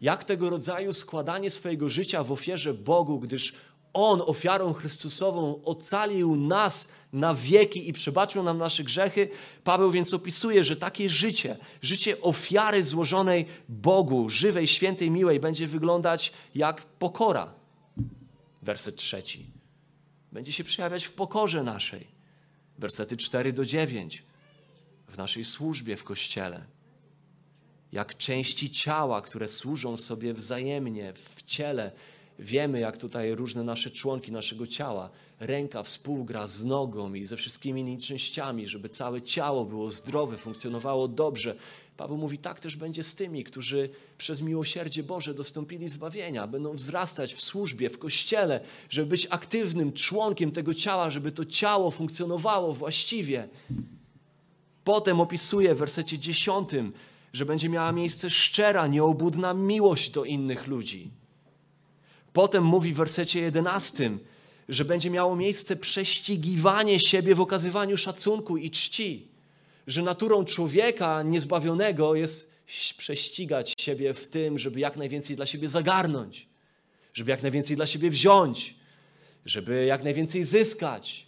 [0.00, 3.54] Jak tego rodzaju składanie swojego życia w ofierze Bogu, gdyż
[3.94, 9.28] On ofiarą Chrystusową ocalił nas na wieki i przebaczył nam nasze grzechy.
[9.64, 16.32] Paweł więc opisuje, że takie życie, życie ofiary złożonej Bogu, żywej, świętej, miłej, będzie wyglądać
[16.54, 17.52] jak pokora.
[18.62, 19.54] Werset trzeci
[20.34, 22.06] będzie się przejawiać w pokorze naszej.
[22.78, 24.22] Wersety 4 do 9.
[25.08, 26.64] W naszej służbie w kościele.
[27.92, 31.92] Jak części ciała, które służą sobie wzajemnie w ciele.
[32.38, 37.80] Wiemy, jak tutaj różne nasze członki naszego ciała, ręka współgra z nogą i ze wszystkimi
[37.80, 41.56] innymi częściami, żeby całe ciało było zdrowe, funkcjonowało dobrze,
[41.96, 47.34] Paweł mówi, tak też będzie z tymi, którzy przez miłosierdzie Boże dostąpili zbawienia, będą wzrastać
[47.34, 53.48] w służbie, w kościele, żeby być aktywnym członkiem tego ciała, żeby to ciało funkcjonowało właściwie.
[54.84, 56.92] Potem opisuje w wersecie dziesiątym,
[57.32, 61.10] że będzie miała miejsce szczera, nieobudna miłość do innych ludzi.
[62.34, 64.18] Potem mówi w wersecie jedenastym,
[64.68, 69.34] że będzie miało miejsce prześcigiwanie siebie w okazywaniu szacunku i czci
[69.86, 72.54] że naturą człowieka niezbawionego jest
[72.98, 76.46] prześcigać siebie w tym, żeby jak najwięcej dla siebie zagarnąć,
[77.14, 78.74] żeby jak najwięcej dla siebie wziąć,
[79.46, 81.26] żeby jak najwięcej zyskać.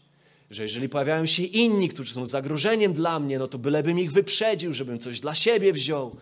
[0.50, 4.72] Że jeżeli pojawiają się inni, którzy są zagrożeniem dla mnie, no to bylebym ich wyprzedził,
[4.72, 6.16] żebym coś dla siebie wziął.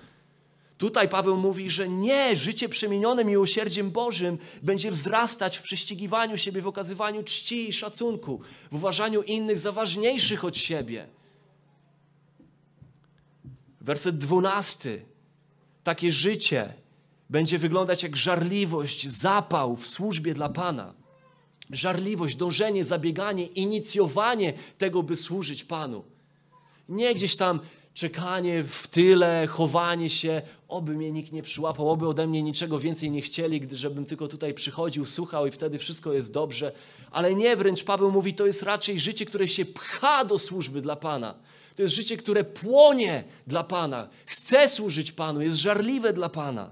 [0.84, 6.66] Tutaj Paweł mówi, że nie, życie przemienione miłosierdziem Bożym będzie wzrastać w prześcigiwaniu siebie, w
[6.66, 8.40] okazywaniu czci i szacunku,
[8.72, 11.06] w uważaniu innych za ważniejszych od siebie.
[13.80, 15.02] Werset dwunasty.
[15.84, 16.74] Takie życie
[17.30, 20.94] będzie wyglądać jak żarliwość, zapał w służbie dla Pana.
[21.70, 26.04] Żarliwość, dążenie, zabieganie, inicjowanie tego, by służyć Panu.
[26.88, 27.60] Nie gdzieś tam
[27.94, 33.10] czekanie w tyle, chowanie się, oby mnie nikt nie przyłapał, oby ode mnie niczego więcej
[33.10, 36.72] nie chcieli, gdy żebym tylko tutaj przychodził, słuchał i wtedy wszystko jest dobrze.
[37.10, 40.96] Ale nie, wręcz Paweł mówi, to jest raczej życie, które się pcha do służby dla
[40.96, 41.34] Pana.
[41.76, 46.70] To jest życie, które płonie dla Pana, chce służyć Panu, jest żarliwe dla Pana.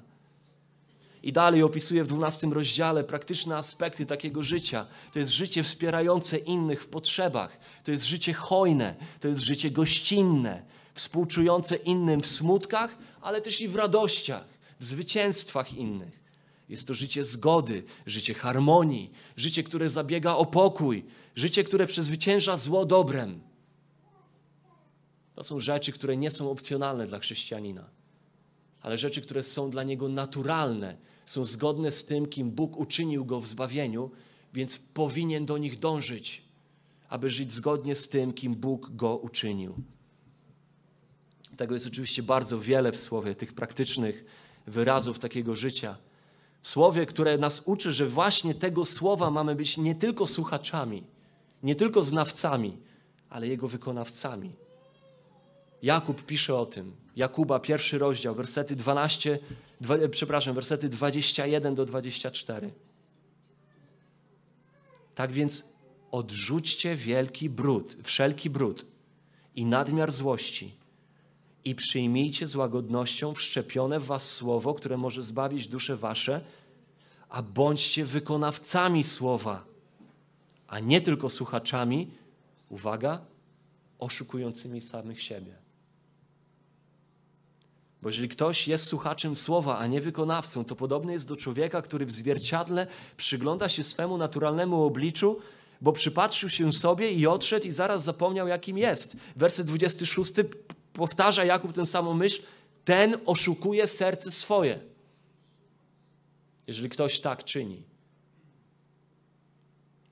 [1.23, 4.87] I dalej opisuje w 12 rozdziale praktyczne aspekty takiego życia.
[5.13, 7.59] To jest życie wspierające innych w potrzebach.
[7.85, 10.63] To jest życie hojne, to jest życie gościnne,
[10.95, 14.45] współczujące innym w smutkach, ale też i w radościach,
[14.81, 16.23] w zwycięstwach innych.
[16.69, 21.05] Jest to życie zgody, życie harmonii, życie, które zabiega o pokój,
[21.37, 23.41] życie, które przezwycięża zło dobrem.
[25.35, 27.85] To są rzeczy, które nie są opcjonalne dla chrześcijanina,
[28.81, 33.41] ale rzeczy, które są dla niego naturalne, są zgodne z tym, kim Bóg uczynił go
[33.41, 34.11] w zbawieniu,
[34.55, 36.43] więc powinien do nich dążyć,
[37.09, 39.75] aby żyć zgodnie z tym, kim Bóg go uczynił.
[41.57, 44.25] Tego jest oczywiście bardzo wiele w słowie, tych praktycznych
[44.67, 45.97] wyrazów takiego życia.
[46.61, 51.05] W słowie, które nas uczy, że właśnie tego słowa mamy być nie tylko słuchaczami,
[51.63, 52.77] nie tylko znawcami,
[53.31, 54.53] ale jego wykonawcami.
[55.83, 56.97] Jakub pisze o tym.
[57.17, 59.39] Jakuba, pierwszy rozdział, wersety 12,
[59.81, 62.73] dwa, przepraszam, wersety 21 do 24.
[65.15, 65.65] Tak więc
[66.11, 68.87] odrzućcie wielki brud, wszelki brud
[69.57, 70.82] i nadmiar złości
[71.65, 76.41] i przyjmijcie z łagodnością wszczepione w was słowo, które może zbawić dusze wasze,
[77.29, 79.65] a bądźcie wykonawcami słowa,
[80.67, 82.11] a nie tylko słuchaczami,
[82.69, 83.21] uwaga,
[83.99, 85.63] oszukującymi samych siebie.
[88.03, 92.07] Bo jeżeli ktoś jest słuchaczem słowa, a nie wykonawcą, to podobny jest do człowieka, który
[92.07, 95.41] w zwierciadle przygląda się swemu naturalnemu obliczu,
[95.81, 99.17] bo przypatrzył się sobie i odszedł i zaraz zapomniał, jakim jest.
[99.37, 100.33] Werset 26
[100.93, 102.43] powtarza Jakub tę samą myśl.
[102.85, 104.81] Ten oszukuje serce swoje.
[106.67, 107.83] Jeżeli ktoś tak czyni.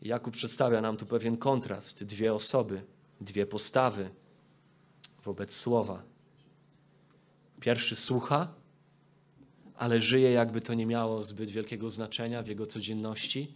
[0.02, 2.04] Jakub przedstawia nam tu pewien kontrast.
[2.04, 2.82] Dwie osoby,
[3.20, 4.10] dwie postawy
[5.24, 6.02] wobec słowa.
[7.60, 8.54] Pierwszy słucha,
[9.76, 13.54] ale żyje, jakby to nie miało zbyt wielkiego znaczenia w jego codzienności.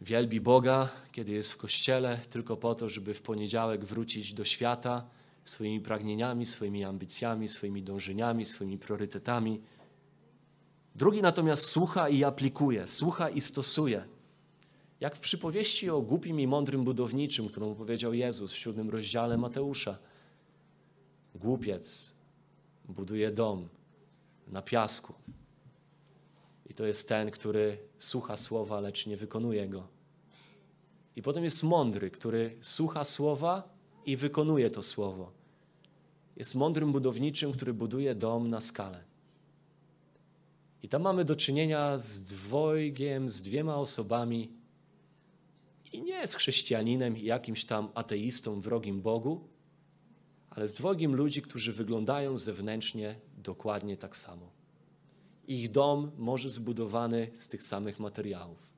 [0.00, 5.08] Wielbi Boga, kiedy jest w kościele, tylko po to, żeby w poniedziałek wrócić do świata
[5.44, 9.60] swoimi pragnieniami, swoimi ambicjami, swoimi dążeniami, swoimi priorytetami.
[10.94, 14.04] Drugi natomiast słucha i aplikuje, słucha i stosuje.
[15.00, 19.98] Jak w przypowieści o głupim i mądrym budowniczym, którą powiedział Jezus w siódmym rozdziale Mateusza.
[21.34, 22.14] Głupiec
[22.84, 23.68] buduje dom
[24.48, 25.14] na piasku.
[26.70, 29.88] I to jest ten, który słucha słowa, lecz nie wykonuje go.
[31.16, 33.71] I potem jest mądry, który słucha słowa
[34.06, 35.32] i wykonuje to słowo.
[36.36, 39.04] Jest mądrym budowniczym, który buduje dom na skalę.
[40.82, 44.52] I tam mamy do czynienia z dwojgiem, z dwiema osobami.
[45.92, 49.48] I nie z chrześcijaninem i jakimś tam ateistą, wrogim Bogu,
[50.50, 54.50] ale z dwogiem ludzi, którzy wyglądają zewnętrznie dokładnie tak samo.
[55.48, 58.72] Ich dom może zbudowany z tych samych materiałów.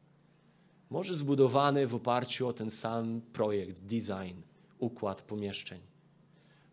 [0.90, 4.40] Może zbudowany w oparciu o ten sam projekt, design,
[4.84, 5.80] układ pomieszczeń.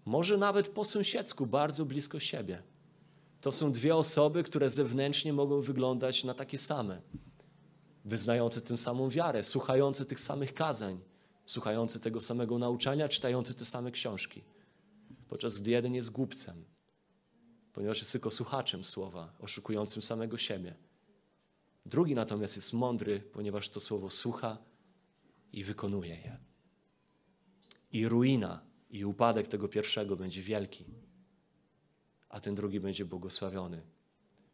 [0.05, 2.63] Może nawet po sąsiedzku, bardzo blisko siebie.
[3.41, 7.01] To są dwie osoby, które zewnętrznie mogą wyglądać na takie same.
[8.05, 10.99] Wyznające tę samą wiarę, słuchające tych samych kazań,
[11.45, 14.43] słuchające tego samego nauczania, czytające te same książki
[15.31, 16.65] podczas gdy jeden jest głupcem,
[17.73, 20.75] ponieważ jest tylko słuchaczem słowa, oszukującym samego siebie.
[21.85, 24.57] Drugi natomiast jest mądry, ponieważ to słowo słucha
[25.53, 26.50] i wykonuje je.
[27.91, 30.85] I ruina i upadek tego pierwszego będzie wielki,
[32.29, 33.81] a ten drugi będzie błogosławiony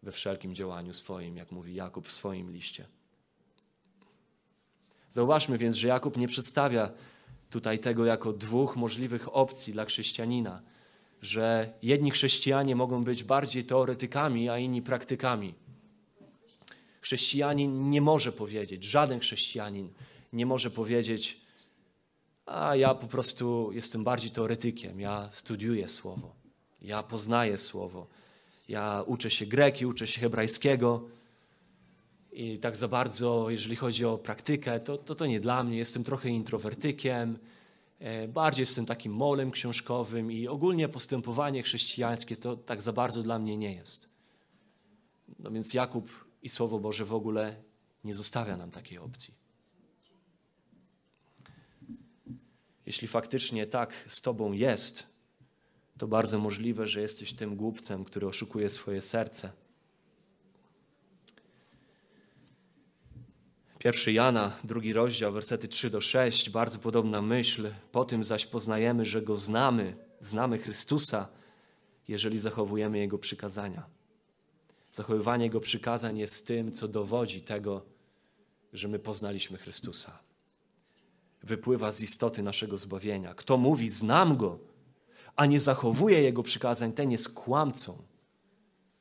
[0.04, 2.88] we wszelkim działaniu swoim, jak mówi Jakub w swoim liście.
[5.10, 6.92] Zauważmy więc, że Jakub nie przedstawia
[7.50, 10.62] tutaj tego jako dwóch możliwych opcji dla chrześcijanina,
[11.22, 15.54] że jedni chrześcijanie mogą być bardziej teoretykami, a inni praktykami.
[17.02, 19.90] Chrześcijanin nie może powiedzieć, żaden chrześcijanin
[20.34, 21.42] nie może powiedzieć,
[22.48, 26.36] a ja po prostu jestem bardziej teoretykiem, ja studiuję słowo,
[26.82, 28.08] ja poznaję słowo,
[28.68, 31.04] ja uczę się greki, uczę się hebrajskiego
[32.32, 35.78] i tak za bardzo, jeżeli chodzi o praktykę, to, to, to nie dla mnie.
[35.78, 37.40] Jestem trochę introwertykiem,
[38.00, 43.40] e, bardziej jestem takim molem książkowym i ogólnie postępowanie chrześcijańskie to tak za bardzo dla
[43.40, 44.10] mnie nie jest.
[45.40, 46.10] No więc Jakub
[46.42, 47.56] i Słowo Boże w ogóle
[48.04, 49.47] nie zostawia nam takiej opcji.
[52.88, 55.08] Jeśli faktycznie tak z Tobą jest,
[55.98, 59.52] to bardzo możliwe, że jesteś tym głupcem, który oszukuje swoje serce
[63.80, 67.72] Pierwszy Jana, drugi rozdział, wersety 3 do 6, bardzo podobna myśl.
[67.92, 71.28] Po tym zaś poznajemy, że Go znamy, znamy Chrystusa,
[72.08, 73.84] jeżeli zachowujemy Jego przykazania.
[74.92, 77.86] Zachowywanie Jego przykazań jest tym, co dowodzi tego,
[78.74, 80.20] że my poznaliśmy Chrystusa.
[81.48, 83.34] Wypływa z istoty naszego zbawienia.
[83.34, 84.60] Kto mówi, znam Go,
[85.36, 88.04] a nie zachowuje Jego przykazań, ten jest kłamcą,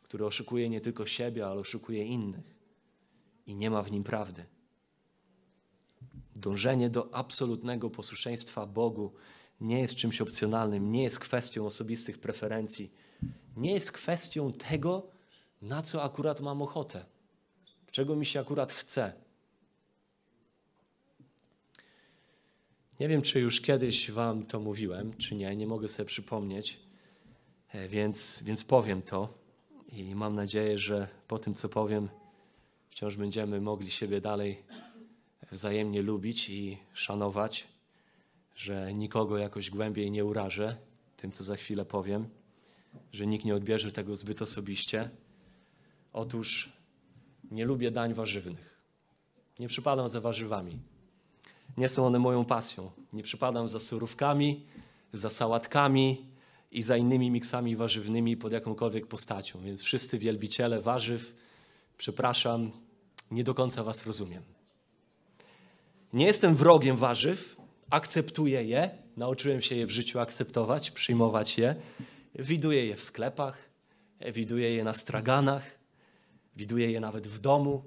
[0.03, 2.55] który oszukuje nie tylko siebie, ale oszukuje innych
[3.47, 4.45] i nie ma w nim prawdy.
[6.37, 9.13] Dążenie do absolutnego posłuszeństwa Bogu
[9.61, 12.93] nie jest czymś opcjonalnym, nie jest kwestią osobistych preferencji,
[13.57, 15.07] nie jest kwestią tego,
[15.63, 17.05] na co akurat mam ochotę,
[17.91, 19.26] czego mi się akurat chce.
[23.01, 26.81] Nie wiem, czy już kiedyś Wam to mówiłem, czy nie, nie mogę sobie przypomnieć,
[27.73, 29.35] e, więc, więc powiem to
[29.93, 32.09] i mam nadzieję, że po tym, co powiem,
[32.91, 34.63] wciąż będziemy mogli siebie dalej
[35.53, 37.69] wzajemnie lubić i szanować,
[38.55, 40.77] że nikogo jakoś głębiej nie urażę
[41.17, 42.29] tym, co za chwilę powiem,
[43.13, 45.11] że nikt nie odbierze tego zbyt osobiście.
[46.13, 46.73] Otóż
[47.51, 48.81] nie lubię dań warzywnych.
[49.59, 50.79] Nie przypadam za warzywami.
[51.77, 52.91] Nie są one moją pasją.
[53.13, 54.67] Nie przypadam za surówkami,
[55.13, 56.37] za sałatkami,
[56.77, 59.61] i za innymi miksami warzywnymi pod jakąkolwiek postacią.
[59.61, 61.35] Więc wszyscy wielbiciele warzyw,
[61.99, 62.71] przepraszam,
[63.31, 64.43] nie do końca Was rozumiem.
[66.13, 67.57] Nie jestem wrogiem warzyw,
[67.91, 71.75] akceptuję je, nauczyłem się je w życiu akceptować, przyjmować je.
[72.35, 73.69] Widuję je w sklepach,
[74.33, 75.79] widuję je na straganach,
[76.57, 77.85] widuję je nawet w domu.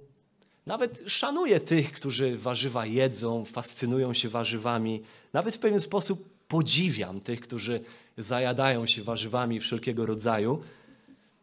[0.70, 5.04] Nawet szanuję tych, którzy warzywa jedzą, fascynują się warzywami.
[5.34, 7.82] Nawet w pewien sposób podziwiam tych, którzy
[8.18, 10.62] zajadają się warzywami wszelkiego rodzaju.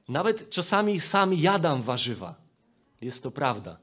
[0.09, 2.35] Nawet czasami sam jadam warzywa.
[3.01, 3.79] Jest to prawda.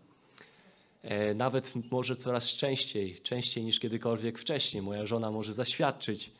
[1.02, 4.84] E, nawet może coraz częściej, częściej niż kiedykolwiek wcześniej.
[4.84, 6.32] Moja żona może zaświadczyć,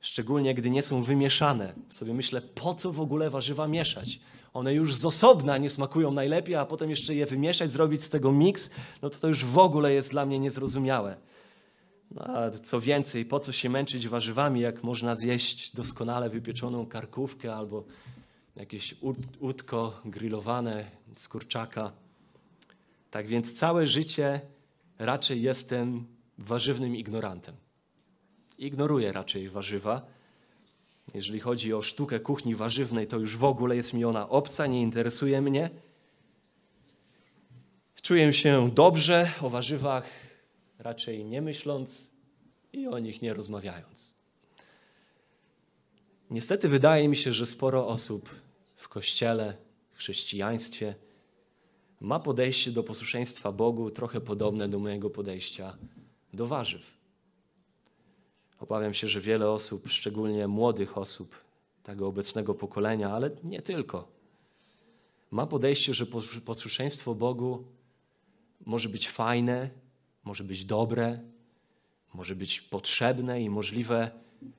[0.00, 1.74] szczególnie gdy nie są wymieszane.
[1.90, 4.20] Sobie myślę, po co w ogóle warzywa mieszać?
[4.54, 8.32] One już z osobna nie smakują najlepiej, a potem jeszcze je wymieszać, zrobić z tego
[8.32, 8.70] miks,
[9.02, 11.16] no to to już w ogóle jest dla mnie niezrozumiałe.
[12.10, 17.54] No, a co więcej, po co się męczyć warzywami, jak można zjeść doskonale wypieczoną karkówkę
[17.54, 17.84] albo
[18.56, 18.94] jakieś
[19.40, 20.84] utko grillowane
[21.16, 21.92] z kurczaka.
[23.10, 24.40] Tak więc całe życie
[24.98, 26.06] raczej jestem
[26.38, 27.54] warzywnym ignorantem.
[28.58, 30.13] Ignoruję raczej warzywa.
[31.14, 34.80] Jeżeli chodzi o sztukę kuchni warzywnej, to już w ogóle jest mi ona obca, nie
[34.80, 35.70] interesuje mnie.
[38.02, 40.10] Czuję się dobrze o warzywach,
[40.78, 42.10] raczej nie myśląc
[42.72, 44.14] i o nich nie rozmawiając.
[46.30, 48.30] Niestety wydaje mi się, że sporo osób
[48.76, 49.56] w kościele,
[49.92, 50.94] w chrześcijaństwie
[52.00, 55.76] ma podejście do posłuszeństwa Bogu trochę podobne do mojego podejścia
[56.32, 57.03] do warzyw.
[58.64, 61.44] Obawiam się, że wiele osób, szczególnie młodych osób
[61.82, 64.08] tego obecnego pokolenia, ale nie tylko,
[65.30, 66.06] ma podejście, że
[66.44, 67.64] posłuszeństwo Bogu
[68.66, 69.70] może być fajne,
[70.24, 71.20] może być dobre,
[72.14, 74.10] może być potrzebne i możliwe,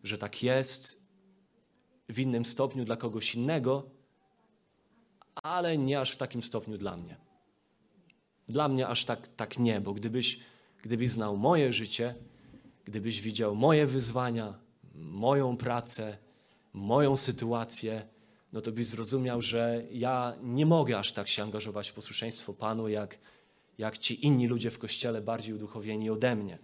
[0.04, 1.10] że tak jest
[2.10, 3.90] w innym stopniu dla kogoś innego,
[5.36, 7.18] ale nie aż w takim stopniu dla mnie.
[8.50, 10.40] Dla mnie aż tak, tak nie, bo gdybyś,
[10.84, 12.16] gdybyś znał moje życie,
[12.86, 14.54] gdybyś widział moje wyzwania,
[14.96, 16.18] moją pracę,
[16.74, 18.08] moją sytuację,
[18.54, 22.88] no to byś zrozumiał, że ja nie mogę aż tak się angażować w posłuszeństwo Panu,
[22.88, 23.18] jak,
[23.78, 26.58] jak ci inni ludzie w kościele bardziej uduchowieni ode mnie.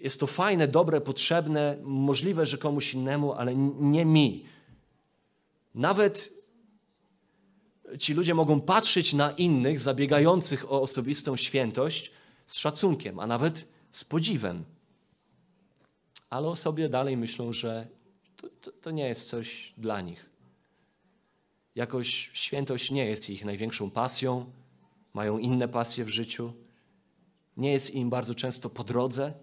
[0.00, 4.44] Jest to fajne, dobre, potrzebne, możliwe, że komuś innemu, ale nie mi.
[5.74, 6.32] Nawet
[7.98, 12.10] ci ludzie mogą patrzeć na innych zabiegających o osobistą świętość
[12.46, 14.64] z szacunkiem, a nawet z podziwem.
[16.30, 17.88] Ale o sobie dalej myślą, że
[18.36, 20.30] to, to, to nie jest coś dla nich.
[21.74, 24.52] Jakoś świętość nie jest ich największą pasją,
[25.14, 26.52] mają inne pasje w życiu,
[27.56, 29.34] nie jest im bardzo często po drodze,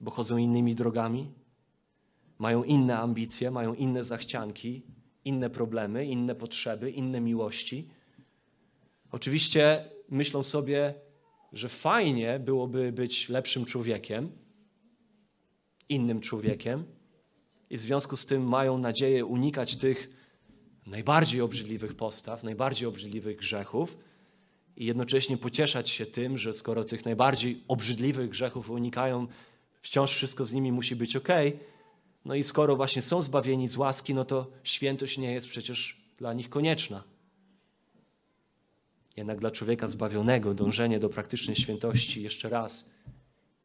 [0.00, 1.30] bo chodzą innymi drogami,
[2.38, 4.82] mają inne ambicje, mają inne zachcianki,
[5.24, 7.88] inne problemy, inne potrzeby, inne miłości.
[9.12, 10.94] Oczywiście myślą sobie,
[11.52, 14.32] że fajnie byłoby być lepszym człowiekiem,
[15.88, 16.84] innym człowiekiem,
[17.70, 20.08] i w związku z tym mają nadzieję unikać tych
[20.86, 23.98] najbardziej obrzydliwych postaw, najbardziej obrzydliwych grzechów
[24.76, 29.26] i jednocześnie pocieszać się tym, że skoro tych najbardziej obrzydliwych grzechów unikają,
[29.82, 31.28] wciąż wszystko z nimi musi być ok.
[32.24, 36.32] No i skoro właśnie są zbawieni z łaski, no to świętość nie jest przecież dla
[36.32, 37.04] nich konieczna.
[39.16, 42.90] Jednak dla człowieka zbawionego dążenie do praktycznej świętości, jeszcze raz,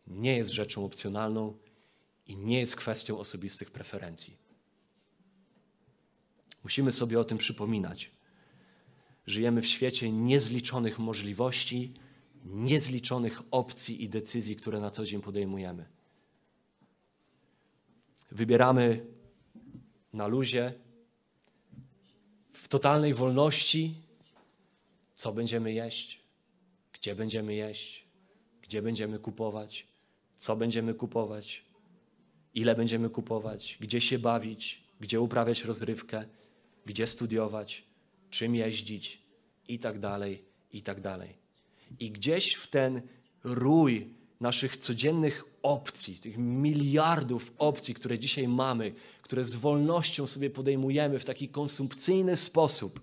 [0.07, 1.53] nie jest rzeczą opcjonalną
[2.27, 4.37] i nie jest kwestią osobistych preferencji.
[6.63, 8.11] Musimy sobie o tym przypominać.
[9.27, 11.93] Żyjemy w świecie niezliczonych możliwości,
[12.45, 15.85] niezliczonych opcji i decyzji, które na co dzień podejmujemy.
[18.31, 19.05] Wybieramy
[20.13, 20.73] na luzie,
[22.53, 23.95] w totalnej wolności,
[25.15, 26.21] co będziemy jeść,
[26.93, 28.05] gdzie będziemy jeść,
[28.61, 29.87] gdzie będziemy kupować,
[30.35, 31.65] co będziemy kupować,
[32.55, 36.25] ile będziemy kupować, gdzie się bawić, gdzie uprawiać rozrywkę,
[36.85, 37.83] gdzie studiować,
[38.29, 39.21] czym jeździć
[39.67, 40.43] i tak dalej,
[40.73, 41.29] i tak dalej.
[41.99, 43.01] I gdzieś w ten
[43.43, 44.07] rój
[44.39, 51.25] naszych codziennych opcji, tych miliardów opcji, które dzisiaj mamy, które z wolnością sobie podejmujemy w
[51.25, 52.99] taki konsumpcyjny sposób,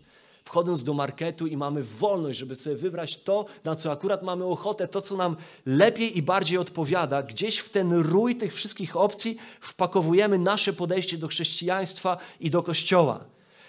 [0.48, 4.88] wchodząc do marketu i mamy wolność, żeby sobie wybrać to, na co akurat mamy ochotę,
[4.88, 5.36] to, co nam
[5.66, 11.28] lepiej i bardziej odpowiada, gdzieś w ten rój tych wszystkich opcji wpakowujemy nasze podejście do
[11.28, 13.24] chrześcijaństwa i do Kościoła.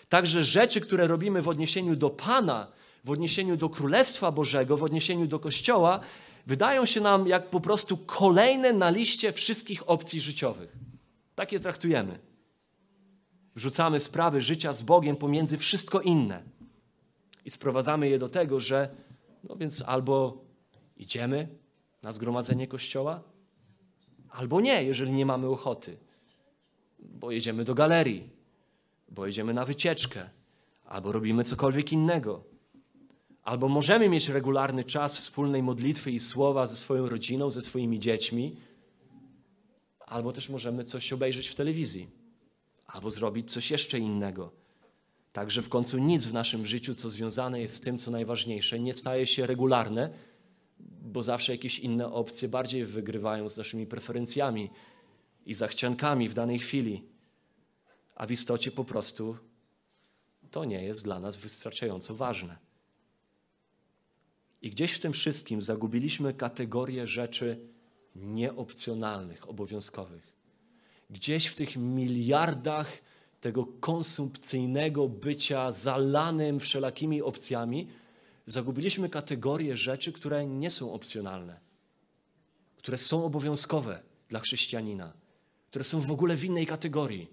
[0.09, 2.67] Także rzeczy, które robimy w odniesieniu do Pana,
[3.03, 5.99] w odniesieniu do Królestwa Bożego, w odniesieniu do Kościoła,
[6.47, 10.71] wydają się nam jak po prostu kolejne na liście wszystkich opcji życiowych.
[11.35, 12.19] Tak je traktujemy.
[13.55, 16.58] Wrzucamy sprawy życia z Bogiem pomiędzy wszystko inne.
[17.49, 18.89] I sprowadzamy je do tego, że
[19.43, 20.45] no więc albo
[20.97, 21.47] idziemy
[22.01, 23.23] na zgromadzenie kościoła,
[24.29, 25.97] albo nie, jeżeli nie mamy ochoty.
[26.99, 28.29] Bo jedziemy do galerii,
[29.09, 30.29] bo jedziemy na wycieczkę,
[30.85, 32.43] albo robimy cokolwiek innego.
[33.43, 38.55] Albo możemy mieć regularny czas wspólnej modlitwy i słowa ze swoją rodziną, ze swoimi dziećmi,
[39.99, 42.09] albo też możemy coś obejrzeć w telewizji,
[42.87, 44.59] albo zrobić coś jeszcze innego.
[45.33, 48.93] Także w końcu nic w naszym życiu, co związane jest z tym, co najważniejsze, nie
[48.93, 50.09] staje się regularne,
[51.01, 54.69] bo zawsze jakieś inne opcje bardziej wygrywają z naszymi preferencjami
[55.45, 57.03] i zachciankami w danej chwili.
[58.15, 59.37] A w istocie po prostu
[60.51, 62.57] to nie jest dla nas wystarczająco ważne.
[64.61, 67.67] I gdzieś w tym wszystkim zagubiliśmy kategorię rzeczy
[68.15, 70.33] nieopcjonalnych, obowiązkowych.
[71.09, 73.01] Gdzieś w tych miliardach
[73.41, 77.87] tego konsumpcyjnego bycia zalanym wszelakimi opcjami,
[78.45, 81.59] zagubiliśmy kategorię rzeczy, które nie są opcjonalne,
[82.77, 85.13] które są obowiązkowe dla chrześcijanina,
[85.69, 87.27] które są w ogóle w innej kategorii,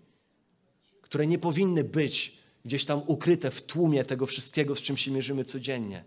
[1.02, 5.44] które nie powinny być gdzieś tam ukryte w tłumie tego wszystkiego, z czym się mierzymy
[5.44, 6.04] codziennie.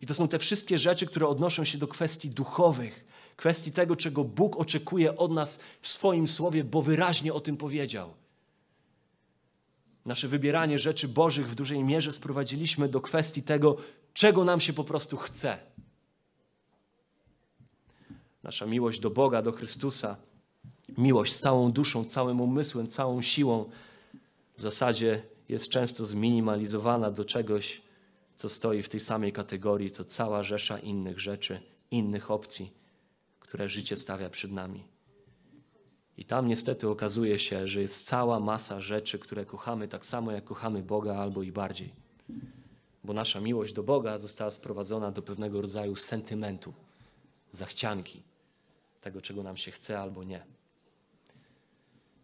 [0.00, 3.04] I to są te wszystkie rzeczy, które odnoszą się do kwestii duchowych,
[3.36, 8.14] kwestii tego, czego Bóg oczekuje od nas w swoim słowie, bo wyraźnie o tym powiedział.
[10.04, 13.76] Nasze wybieranie rzeczy Bożych w dużej mierze sprowadziliśmy do kwestii tego,
[14.14, 15.58] czego nam się po prostu chce.
[18.42, 20.16] Nasza miłość do Boga, do Chrystusa,
[20.98, 23.70] miłość całą duszą, całym umysłem, całą siłą,
[24.56, 27.82] w zasadzie jest często zminimalizowana do czegoś,
[28.36, 32.72] co stoi w tej samej kategorii, co cała rzesza innych rzeczy, innych opcji,
[33.40, 34.89] które życie stawia przed nami.
[36.20, 40.44] I tam niestety okazuje się, że jest cała masa rzeczy, które kochamy tak samo, jak
[40.44, 41.92] kochamy Boga, albo i bardziej.
[43.04, 46.72] Bo nasza miłość do Boga została sprowadzona do pewnego rodzaju sentymentu,
[47.52, 48.22] zachcianki,
[49.00, 50.44] tego, czego nam się chce albo nie.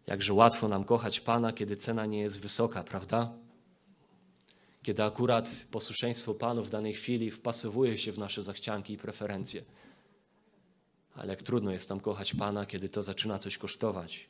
[0.07, 3.33] Jakże łatwo nam kochać Pana, kiedy cena nie jest wysoka, prawda?
[4.83, 9.61] Kiedy akurat posłuszeństwo Panu w danej chwili wpasowuje się w nasze zachcianki i preferencje.
[11.17, 14.29] Ale jak trudno jest nam kochać Pana, kiedy to zaczyna coś kosztować.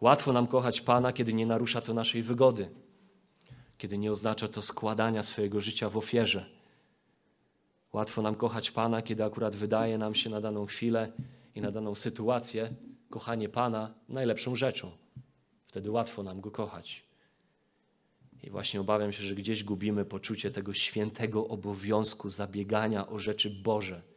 [0.00, 2.70] Łatwo nam kochać Pana, kiedy nie narusza to naszej wygody,
[3.78, 6.46] kiedy nie oznacza to składania swojego życia w ofierze.
[7.92, 11.12] Łatwo nam kochać Pana, kiedy akurat wydaje nam się na daną chwilę
[11.54, 12.72] i na daną sytuację
[13.10, 14.90] kochanie Pana najlepszą rzeczą.
[15.66, 17.02] Wtedy łatwo nam Go kochać.
[18.42, 24.11] I właśnie obawiam się, że gdzieś gubimy poczucie tego świętego obowiązku zabiegania o rzeczy Boże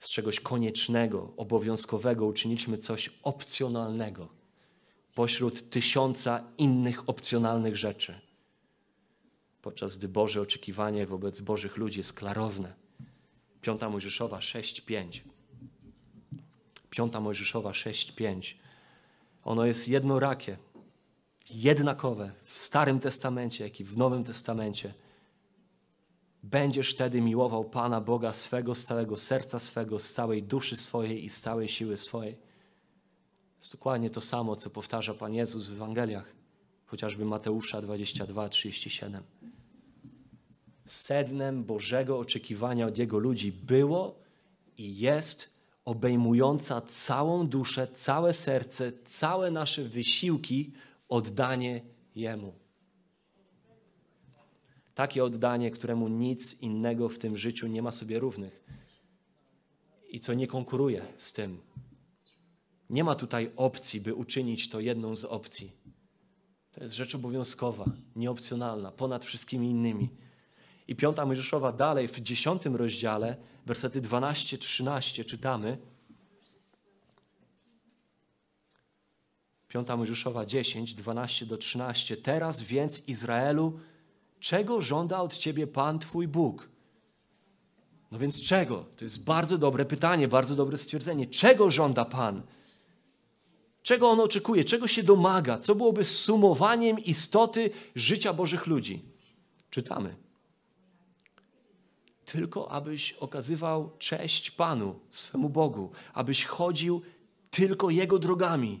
[0.00, 4.28] z czegoś koniecznego, obowiązkowego uczyniliśmy coś opcjonalnego
[5.14, 8.20] pośród tysiąca innych opcjonalnych rzeczy.
[9.62, 12.74] Podczas gdy Boże oczekiwanie wobec Bożych ludzi jest klarowne.
[13.60, 15.20] Piąta Mojżeszowa 6:5.
[16.90, 18.54] Piąta Mojżeszowa 6:5.
[19.44, 20.56] Ono jest jednorakie,
[21.50, 24.94] jednakowe w Starym Testamencie, jak i w Nowym Testamencie.
[26.42, 31.30] Będziesz wtedy miłował Pana Boga swego, z całego serca swego, z całej duszy swojej i
[31.30, 32.38] z całej siły swojej.
[33.58, 36.32] Jest dokładnie to samo, co powtarza Pan Jezus w Ewangeliach,
[36.86, 39.22] chociażby Mateusza 22, 37.
[40.84, 44.18] Sednem Bożego oczekiwania od Jego ludzi było
[44.78, 50.72] i jest obejmująca całą duszę, całe serce, całe nasze wysiłki,
[51.08, 51.80] oddanie
[52.14, 52.52] Jemu.
[54.98, 58.64] Takie oddanie, któremu nic innego w tym życiu nie ma sobie równych
[60.08, 61.60] i co nie konkuruje z tym.
[62.90, 65.72] Nie ma tutaj opcji, by uczynić to jedną z opcji.
[66.72, 67.84] To jest rzecz obowiązkowa,
[68.16, 70.08] nieopcjonalna, ponad wszystkimi innymi.
[70.88, 73.36] I piąta Mojżeszowa dalej w dziesiątym rozdziale,
[73.66, 75.78] wersety 12-13 czytamy.
[79.68, 82.16] Piąta Mojżeszowa 10, 12 do 13.
[82.16, 83.80] Teraz więc Izraelu
[84.40, 86.68] Czego żąda od ciebie Pan Twój Bóg?
[88.10, 88.84] No więc czego?
[88.96, 91.26] To jest bardzo dobre pytanie, bardzo dobre stwierdzenie.
[91.26, 92.42] Czego żąda Pan?
[93.82, 94.64] Czego On oczekuje?
[94.64, 95.58] Czego się domaga?
[95.58, 99.04] Co byłoby sumowaniem istoty życia Bożych ludzi?
[99.70, 100.16] Czytamy.
[102.24, 107.02] Tylko abyś okazywał cześć Panu, swemu Bogu, abyś chodził
[107.50, 108.80] tylko Jego drogami,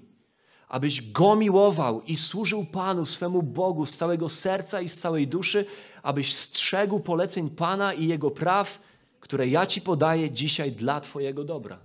[0.68, 5.66] abyś Go miłował i służył Panu, swemu Bogu z całego serca i z całej duszy,
[6.02, 8.80] abyś strzegł poleceń Pana i Jego praw,
[9.20, 11.78] które ja Ci podaję dzisiaj dla Twojego dobra.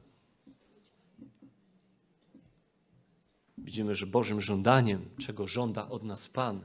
[3.57, 6.61] Widzimy, że Bożym żądaniem, czego żąda od nas Pan,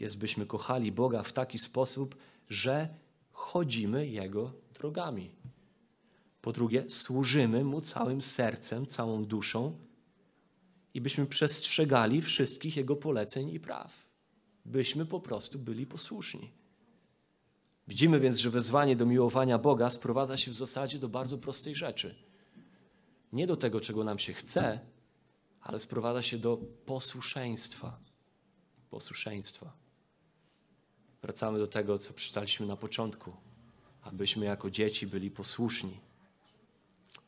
[0.00, 2.16] jest byśmy kochali Boga w taki sposób,
[2.48, 2.88] że
[3.32, 5.30] chodzimy Jego drogami.
[6.40, 9.87] Po drugie, służymy Mu całym sercem, całą duszą
[10.98, 14.06] i byśmy przestrzegali wszystkich Jego poleceń i praw.
[14.64, 16.50] Byśmy po prostu byli posłuszni.
[17.88, 22.14] Widzimy więc, że wezwanie do miłowania Boga sprowadza się w zasadzie do bardzo prostej rzeczy.
[23.32, 24.80] Nie do tego, czego nam się chce,
[25.60, 27.98] ale sprowadza się do posłuszeństwa.
[28.90, 29.72] Posłuszeństwa.
[31.22, 33.32] Wracamy do tego, co przeczytaliśmy na początku,
[34.02, 36.00] abyśmy jako dzieci byli posłuszni.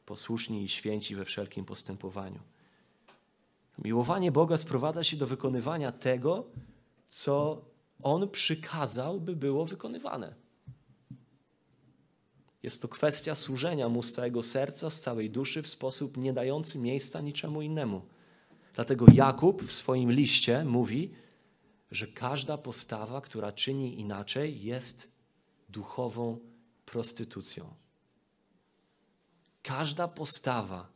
[0.06, 2.40] Posłuszni i święci we wszelkim postępowaniu.
[3.84, 6.46] Miłowanie Boga sprowadza się do wykonywania tego,
[7.06, 7.64] co
[8.02, 10.34] On przykazał, by było wykonywane.
[12.62, 16.78] Jest to kwestia służenia Mu z całego serca, z całej duszy, w sposób nie dający
[16.78, 18.02] miejsca niczemu innemu.
[18.74, 21.14] Dlatego Jakub w swoim liście mówi,
[21.90, 25.12] że każda postawa, która czyni inaczej, jest
[25.68, 26.38] duchową
[26.84, 27.74] prostytucją.
[29.62, 30.88] Każda postawa,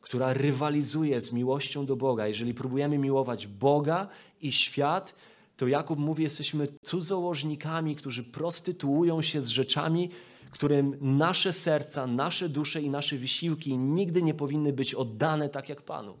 [0.00, 4.08] która rywalizuje z miłością do Boga, jeżeli próbujemy miłować Boga
[4.40, 5.14] i świat,
[5.56, 10.10] to Jakub mówi, jesteśmy cudzołożnikami, którzy prostytuują się z rzeczami,
[10.50, 15.82] którym nasze serca, nasze dusze i nasze wysiłki nigdy nie powinny być oddane tak jak
[15.82, 16.14] Panu.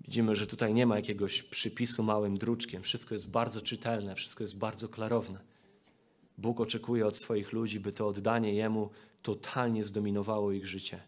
[0.00, 2.82] Widzimy, że tutaj nie ma jakiegoś przypisu małym druczkiem.
[2.82, 5.38] Wszystko jest bardzo czytelne, wszystko jest bardzo klarowne.
[6.38, 8.90] Bóg oczekuje od swoich ludzi, by to oddanie Jemu
[9.26, 11.00] totalnie zdominowało ich życie.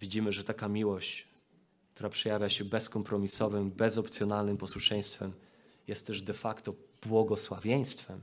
[0.00, 1.26] Widzimy, że taka miłość,
[1.94, 5.32] która przejawia się bezkompromisowym, bezopcjonalnym posłuszeństwem,
[5.88, 6.74] jest też de facto
[7.06, 8.20] błogosławieństwem.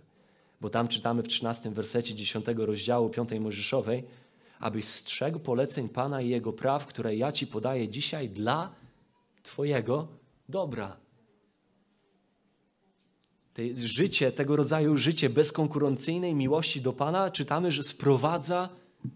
[0.62, 4.04] Bo tam czytamy w 13 wersecie 10 rozdziału 5 Mojżeszowej,
[4.60, 8.76] abyś strzegł poleceń Pana i Jego praw, które ja Ci podaję dzisiaj dla
[9.44, 10.08] Twojego
[10.50, 10.98] dobra.
[13.76, 18.70] Życie, tego rodzaju życie bezkonkurencyjnej miłości do Pana, czytamy, że sprowadza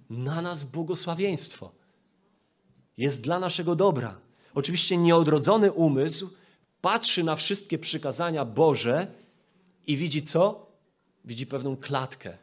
[0.09, 1.71] na nas błogosławieństwo.
[2.97, 4.19] Jest dla naszego dobra.
[4.55, 6.29] Oczywiście nieodrodzony umysł
[6.81, 9.07] patrzy na wszystkie przykazania Boże
[9.87, 10.71] i widzi co?
[11.25, 12.37] Widzi pewną klatkę,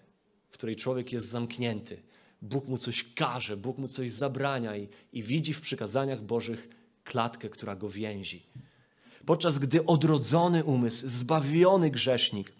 [0.50, 2.02] w której człowiek jest zamknięty.
[2.42, 6.68] Bóg mu coś każe, Bóg mu coś zabrania i, i widzi w przykazaniach Bożych
[7.04, 8.42] klatkę, która go więzi.
[9.26, 12.52] Podczas gdy odrodzony umysł, zbawiony grzesznik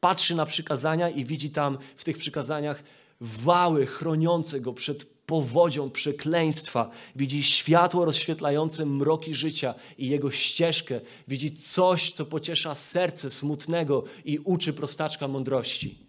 [0.00, 2.82] patrzy na przykazania i widzi tam w tych przykazaniach
[3.20, 11.52] wały chroniące go przed powodzią przekleństwa, widzi światło rozświetlające mroki życia i jego ścieżkę, widzi
[11.52, 16.05] coś, co pociesza serce smutnego i uczy prostaczka mądrości.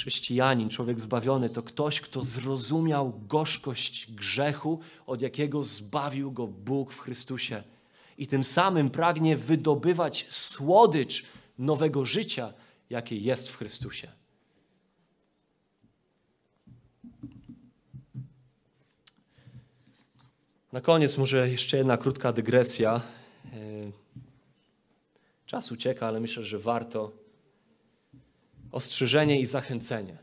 [0.00, 6.98] Chrześcijanin, człowiek zbawiony, to ktoś, kto zrozumiał gorzkość grzechu, od jakiego zbawił go Bóg w
[7.00, 7.62] Chrystusie.
[8.18, 11.24] I tym samym pragnie wydobywać słodycz
[11.58, 12.52] nowego życia,
[12.90, 14.08] jakie jest w Chrystusie.
[20.72, 23.00] Na koniec może jeszcze jedna krótka dygresja.
[23.44, 23.50] E,
[25.46, 27.12] czas ucieka, ale myślę, że warto
[28.72, 30.18] ostrzeżenie i zachęcenie.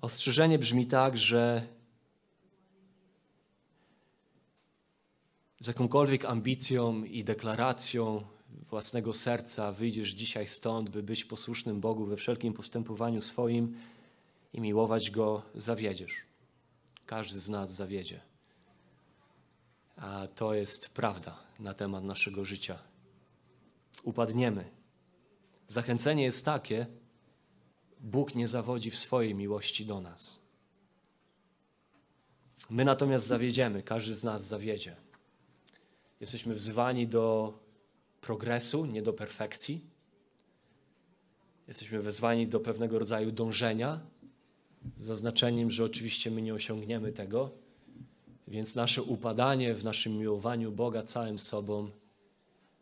[0.00, 1.68] Ostrzeżenie brzmi tak, że
[5.60, 8.24] z jakąkolwiek ambicją i deklaracją
[8.70, 13.76] własnego serca wyjdziesz dzisiaj stąd, by być posłusznym Bogu we wszelkim postępowaniu swoim
[14.52, 16.24] i miłować Go, zawiedziesz.
[17.06, 18.20] Każdy z nas zawiedzie.
[19.96, 22.78] A to jest prawda na temat naszego życia.
[24.02, 24.70] Upadniemy,
[25.68, 26.86] Zachęcenie jest takie:
[28.00, 30.38] Bóg nie zawodzi w swojej miłości do nas.
[32.70, 34.96] My natomiast zawiedziemy, każdy z nas zawiedzie.
[36.20, 37.54] Jesteśmy wzywani do
[38.20, 39.80] progresu, nie do perfekcji.
[41.68, 44.00] Jesteśmy wezwani do pewnego rodzaju dążenia,
[44.96, 47.50] z zaznaczeniem, że oczywiście my nie osiągniemy tego,
[48.48, 51.90] więc nasze upadanie w naszym miłowaniu Boga całym sobą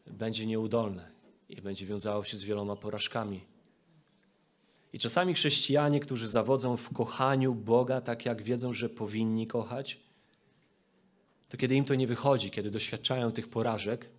[0.07, 1.12] będzie nieudolne
[1.53, 3.41] i będzie wiązało się z wieloma porażkami.
[4.93, 10.01] I czasami chrześcijanie, którzy zawodzą w kochaniu Boga, tak jak wiedzą, że powinni kochać,
[11.49, 14.11] to kiedy im to nie wychodzi, kiedy doświadczają tych porażek,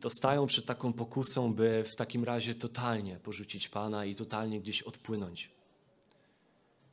[0.00, 4.82] to stają przed taką pokusą, by w takim razie totalnie porzucić Pana i totalnie gdzieś
[4.82, 5.50] odpłynąć.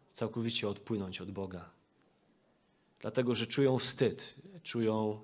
[0.09, 1.69] Całkowicie odpłynąć od Boga.
[2.99, 5.21] Dlatego, że czują wstyd, czują,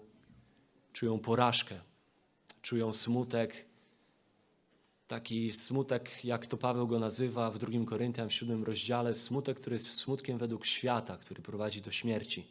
[0.93, 1.79] czują porażkę,
[2.61, 3.68] czują smutek
[5.09, 9.75] taki smutek, jak to Paweł go nazywa w 2 Koryntian w 7 rozdziale, smutek, który
[9.75, 12.47] jest smutkiem według świata, który prowadzi do śmierci.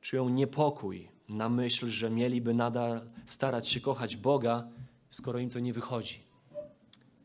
[0.00, 4.68] Czują niepokój na myśl, że mieliby nadal starać się kochać Boga,
[5.10, 6.20] skoro im to nie wychodzi.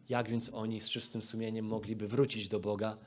[0.09, 2.97] Jak więc oni z czystym sumieniem mogliby wrócić do Boga,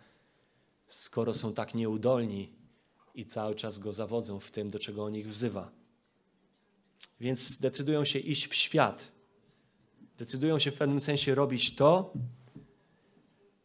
[0.88, 2.52] skoro są tak nieudolni
[3.14, 5.70] i cały czas go zawodzą w tym, do czego on ich wzywa?
[7.20, 9.19] Więc decydują się iść w świat.
[10.20, 12.12] Decydują się w pewnym sensie robić to,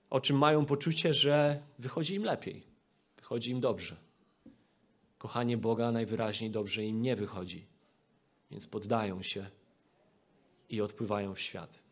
[0.10, 2.64] o czym mają poczucie, że wychodzi im lepiej,
[3.18, 3.96] wychodzi im dobrze.
[5.18, 7.66] Kochanie Boga najwyraźniej dobrze im nie wychodzi,
[8.52, 9.50] więc poddają się
[10.70, 11.84] i odpływają w świat.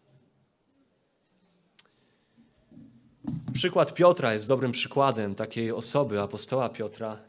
[3.54, 7.20] Przykład Piotra jest dobrym przykładem takiej osoby, apostoła Piotra.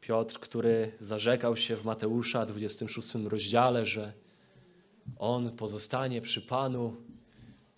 [0.00, 4.25] Piotr, który zarzekał się w Mateusza 26 rozdziale, że
[5.18, 6.96] on pozostanie przy Panu,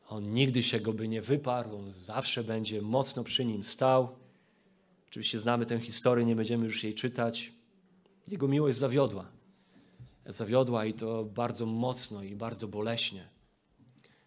[0.09, 4.17] on nigdy się go by nie wyparł, on zawsze będzie mocno przy nim stał.
[5.09, 7.53] Oczywiście znamy tę historię, nie będziemy już jej czytać.
[8.29, 9.27] Jego miłość zawiodła.
[10.27, 13.29] Zawiodła i to bardzo mocno i bardzo boleśnie.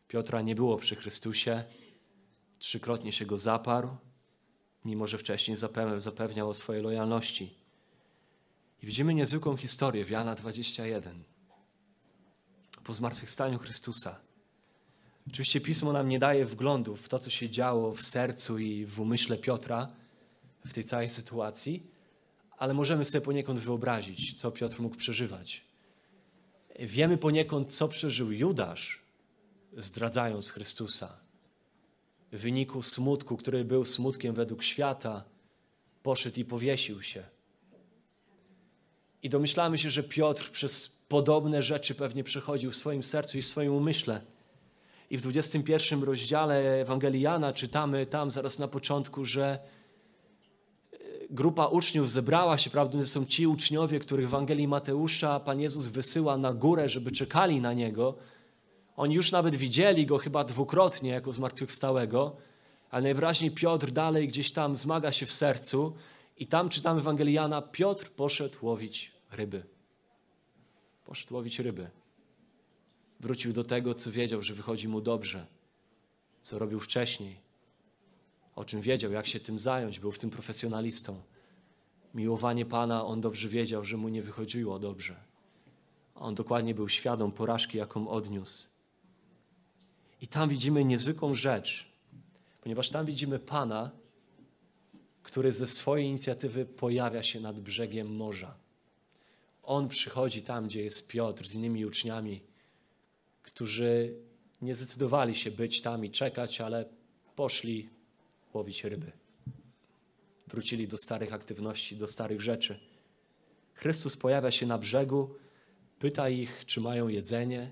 [0.07, 1.63] Piotra nie było przy Chrystusie,
[2.59, 3.89] trzykrotnie się go zaparł,
[4.85, 5.57] mimo że wcześniej
[5.97, 7.53] zapewniał o swojej lojalności.
[8.83, 11.30] I widzimy niezwykłą historię w Jana 21.
[12.83, 14.19] Po zmartwychwstaniu Chrystusa.
[15.27, 18.99] Oczywiście Pismo nam nie daje wglądu w to, co się działo w sercu i w
[18.99, 19.89] umyśle Piotra
[20.65, 21.83] w tej całej sytuacji,
[22.57, 25.63] ale możemy sobie poniekąd wyobrazić, co Piotr mógł przeżywać.
[26.79, 29.01] Wiemy poniekąd, co przeżył Judasz,
[29.77, 31.19] zdradzając Chrystusa.
[32.31, 35.23] W wyniku smutku, który był smutkiem według świata,
[36.03, 37.23] poszedł i powiesił się.
[39.23, 43.47] I domyślamy się, że Piotr przez podobne rzeczy pewnie przechodził w swoim sercu i w
[43.47, 44.21] swoim umyśle.
[45.09, 49.59] I w 21 rozdziale Ewangelii Jana czytamy tam zaraz na początku, że
[50.93, 50.97] e,
[51.29, 56.37] grupa uczniów zebrała się, prawda, są ci uczniowie, których w Ewangelii Mateusza Pan Jezus wysyła
[56.37, 58.15] na górę, żeby czekali na Niego.
[58.97, 62.35] Oni już nawet widzieli Go chyba dwukrotnie jako zmartwychwstałego,
[62.91, 65.95] ale najwyraźniej Piotr dalej gdzieś tam zmaga się w sercu
[66.41, 69.63] i tam czytamy Ewangeliana, Piotr poszedł łowić ryby.
[71.05, 71.89] Poszedł łowić ryby.
[73.19, 75.47] Wrócił do tego, co wiedział, że wychodzi mu dobrze,
[76.41, 77.39] co robił wcześniej,
[78.55, 81.21] o czym wiedział, jak się tym zająć, był w tym profesjonalistą.
[82.13, 85.15] Miłowanie Pana, on dobrze wiedział, że mu nie wychodziło dobrze.
[86.15, 88.67] On dokładnie był świadom porażki, jaką odniósł.
[90.21, 91.91] I tam widzimy niezwykłą rzecz,
[92.61, 94.00] ponieważ tam widzimy Pana,
[95.23, 98.55] który ze swojej inicjatywy pojawia się nad brzegiem morza.
[99.63, 102.41] On przychodzi tam, gdzie jest Piotr z innymi uczniami,
[103.43, 104.15] którzy
[104.61, 106.85] nie zdecydowali się być tam i czekać, ale
[107.35, 107.89] poszli
[108.53, 109.11] łowić ryby.
[110.47, 112.79] Wrócili do starych aktywności, do starych rzeczy.
[113.73, 115.35] Chrystus pojawia się na brzegu,
[115.99, 117.71] pyta ich, czy mają jedzenie.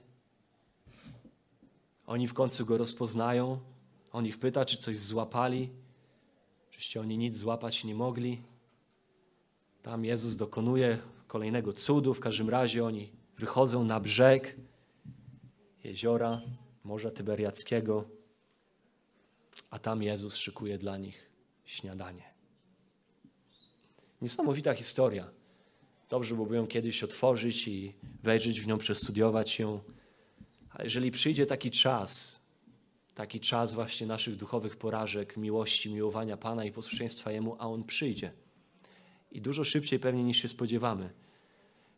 [2.08, 3.60] Oni w końcu go rozpoznają.
[4.12, 5.70] On ich pyta, czy coś złapali.
[6.80, 8.42] Oczywiście oni nic złapać nie mogli.
[9.82, 12.14] Tam Jezus dokonuje kolejnego cudu.
[12.14, 14.56] W każdym razie oni wychodzą na brzeg
[15.84, 16.42] jeziora
[16.84, 18.10] Morza Tyberiackiego,
[19.70, 21.30] a tam Jezus szykuje dla nich
[21.66, 22.24] śniadanie.
[24.22, 25.32] Niesamowita historia.
[26.10, 29.80] Dobrze byłoby ją kiedyś otworzyć i wejrzeć w nią, przestudiować ją.
[30.70, 32.39] Ale jeżeli przyjdzie taki czas,
[33.20, 38.32] taki czas właśnie naszych duchowych porażek, miłości, miłowania Pana i posłuszeństwa Jemu, a On przyjdzie.
[39.32, 41.10] I dużo szybciej pewnie niż się spodziewamy.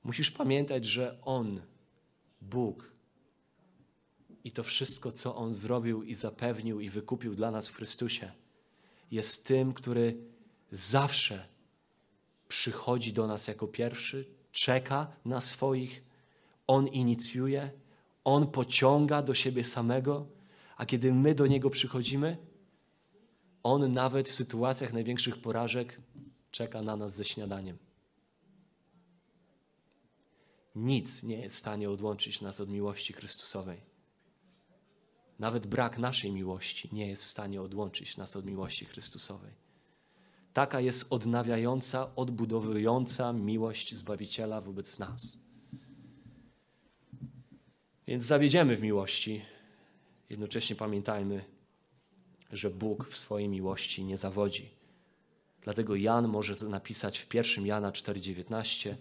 [0.04, 1.62] Musisz pamiętać, że On,
[2.42, 2.92] Bóg,
[4.44, 8.32] i to wszystko, co On zrobił i zapewnił i wykupił dla nas w Chrystusie,
[9.12, 10.18] jest tym, który
[10.72, 11.48] zawsze
[12.48, 16.04] przychodzi do nas jako pierwszy, czeka na swoich,
[16.68, 17.72] On inicjuje,
[18.24, 20.41] On pociąga do siebie samego,
[20.82, 22.38] a kiedy my do Niego przychodzimy,
[23.64, 26.02] On nawet w sytuacjach największych porażek
[26.52, 27.78] czeka na nas ze śniadaniem.
[30.76, 33.82] Nic nie jest w stanie odłączyć nas od miłości Chrystusowej.
[35.40, 39.54] Nawet brak naszej miłości nie jest w stanie odłączyć nas od miłości Chrystusowej.
[40.54, 45.38] Taka jest odnawiająca, odbudowująca miłość Zbawiciela wobec nas.
[48.08, 49.42] Więc zawiedziemy w miłości.
[50.32, 51.46] Jednocześnie pamiętajmy,
[52.52, 54.70] że Bóg w swojej miłości nie zawodzi.
[55.62, 58.96] Dlatego Jan może napisać w 1 Jana 4,19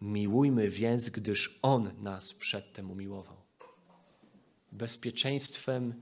[0.00, 3.36] Miłujmy więc, gdyż On nas przedtem umiłował.
[4.72, 5.94] bezpieczeństwem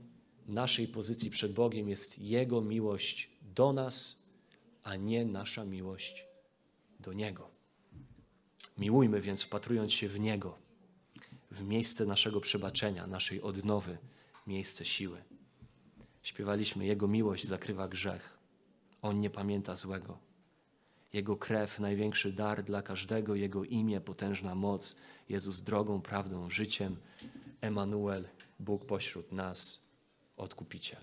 [0.47, 4.23] naszej pozycji przed Bogiem jest Jego miłość do nas,
[4.83, 6.25] a nie nasza miłość
[6.99, 7.49] do Niego.
[8.77, 10.57] Miłujmy więc, wpatrując się w Niego,
[11.51, 13.97] w miejsce naszego przebaczenia, naszej odnowy,
[14.47, 15.23] miejsce siły.
[16.21, 18.37] Śpiewaliśmy, Jego miłość zakrywa grzech.
[19.01, 20.17] On nie pamięta złego.
[21.13, 24.95] Jego krew, największy dar dla każdego, Jego imię, potężna moc,
[25.29, 26.95] Jezus drogą, prawdą, życiem,
[27.61, 28.27] Emanuel,
[28.59, 29.85] Bóg pośród nas,
[30.37, 31.01] Odkupiciel.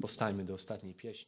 [0.00, 1.26] Postajmy do ostatniej pieśni.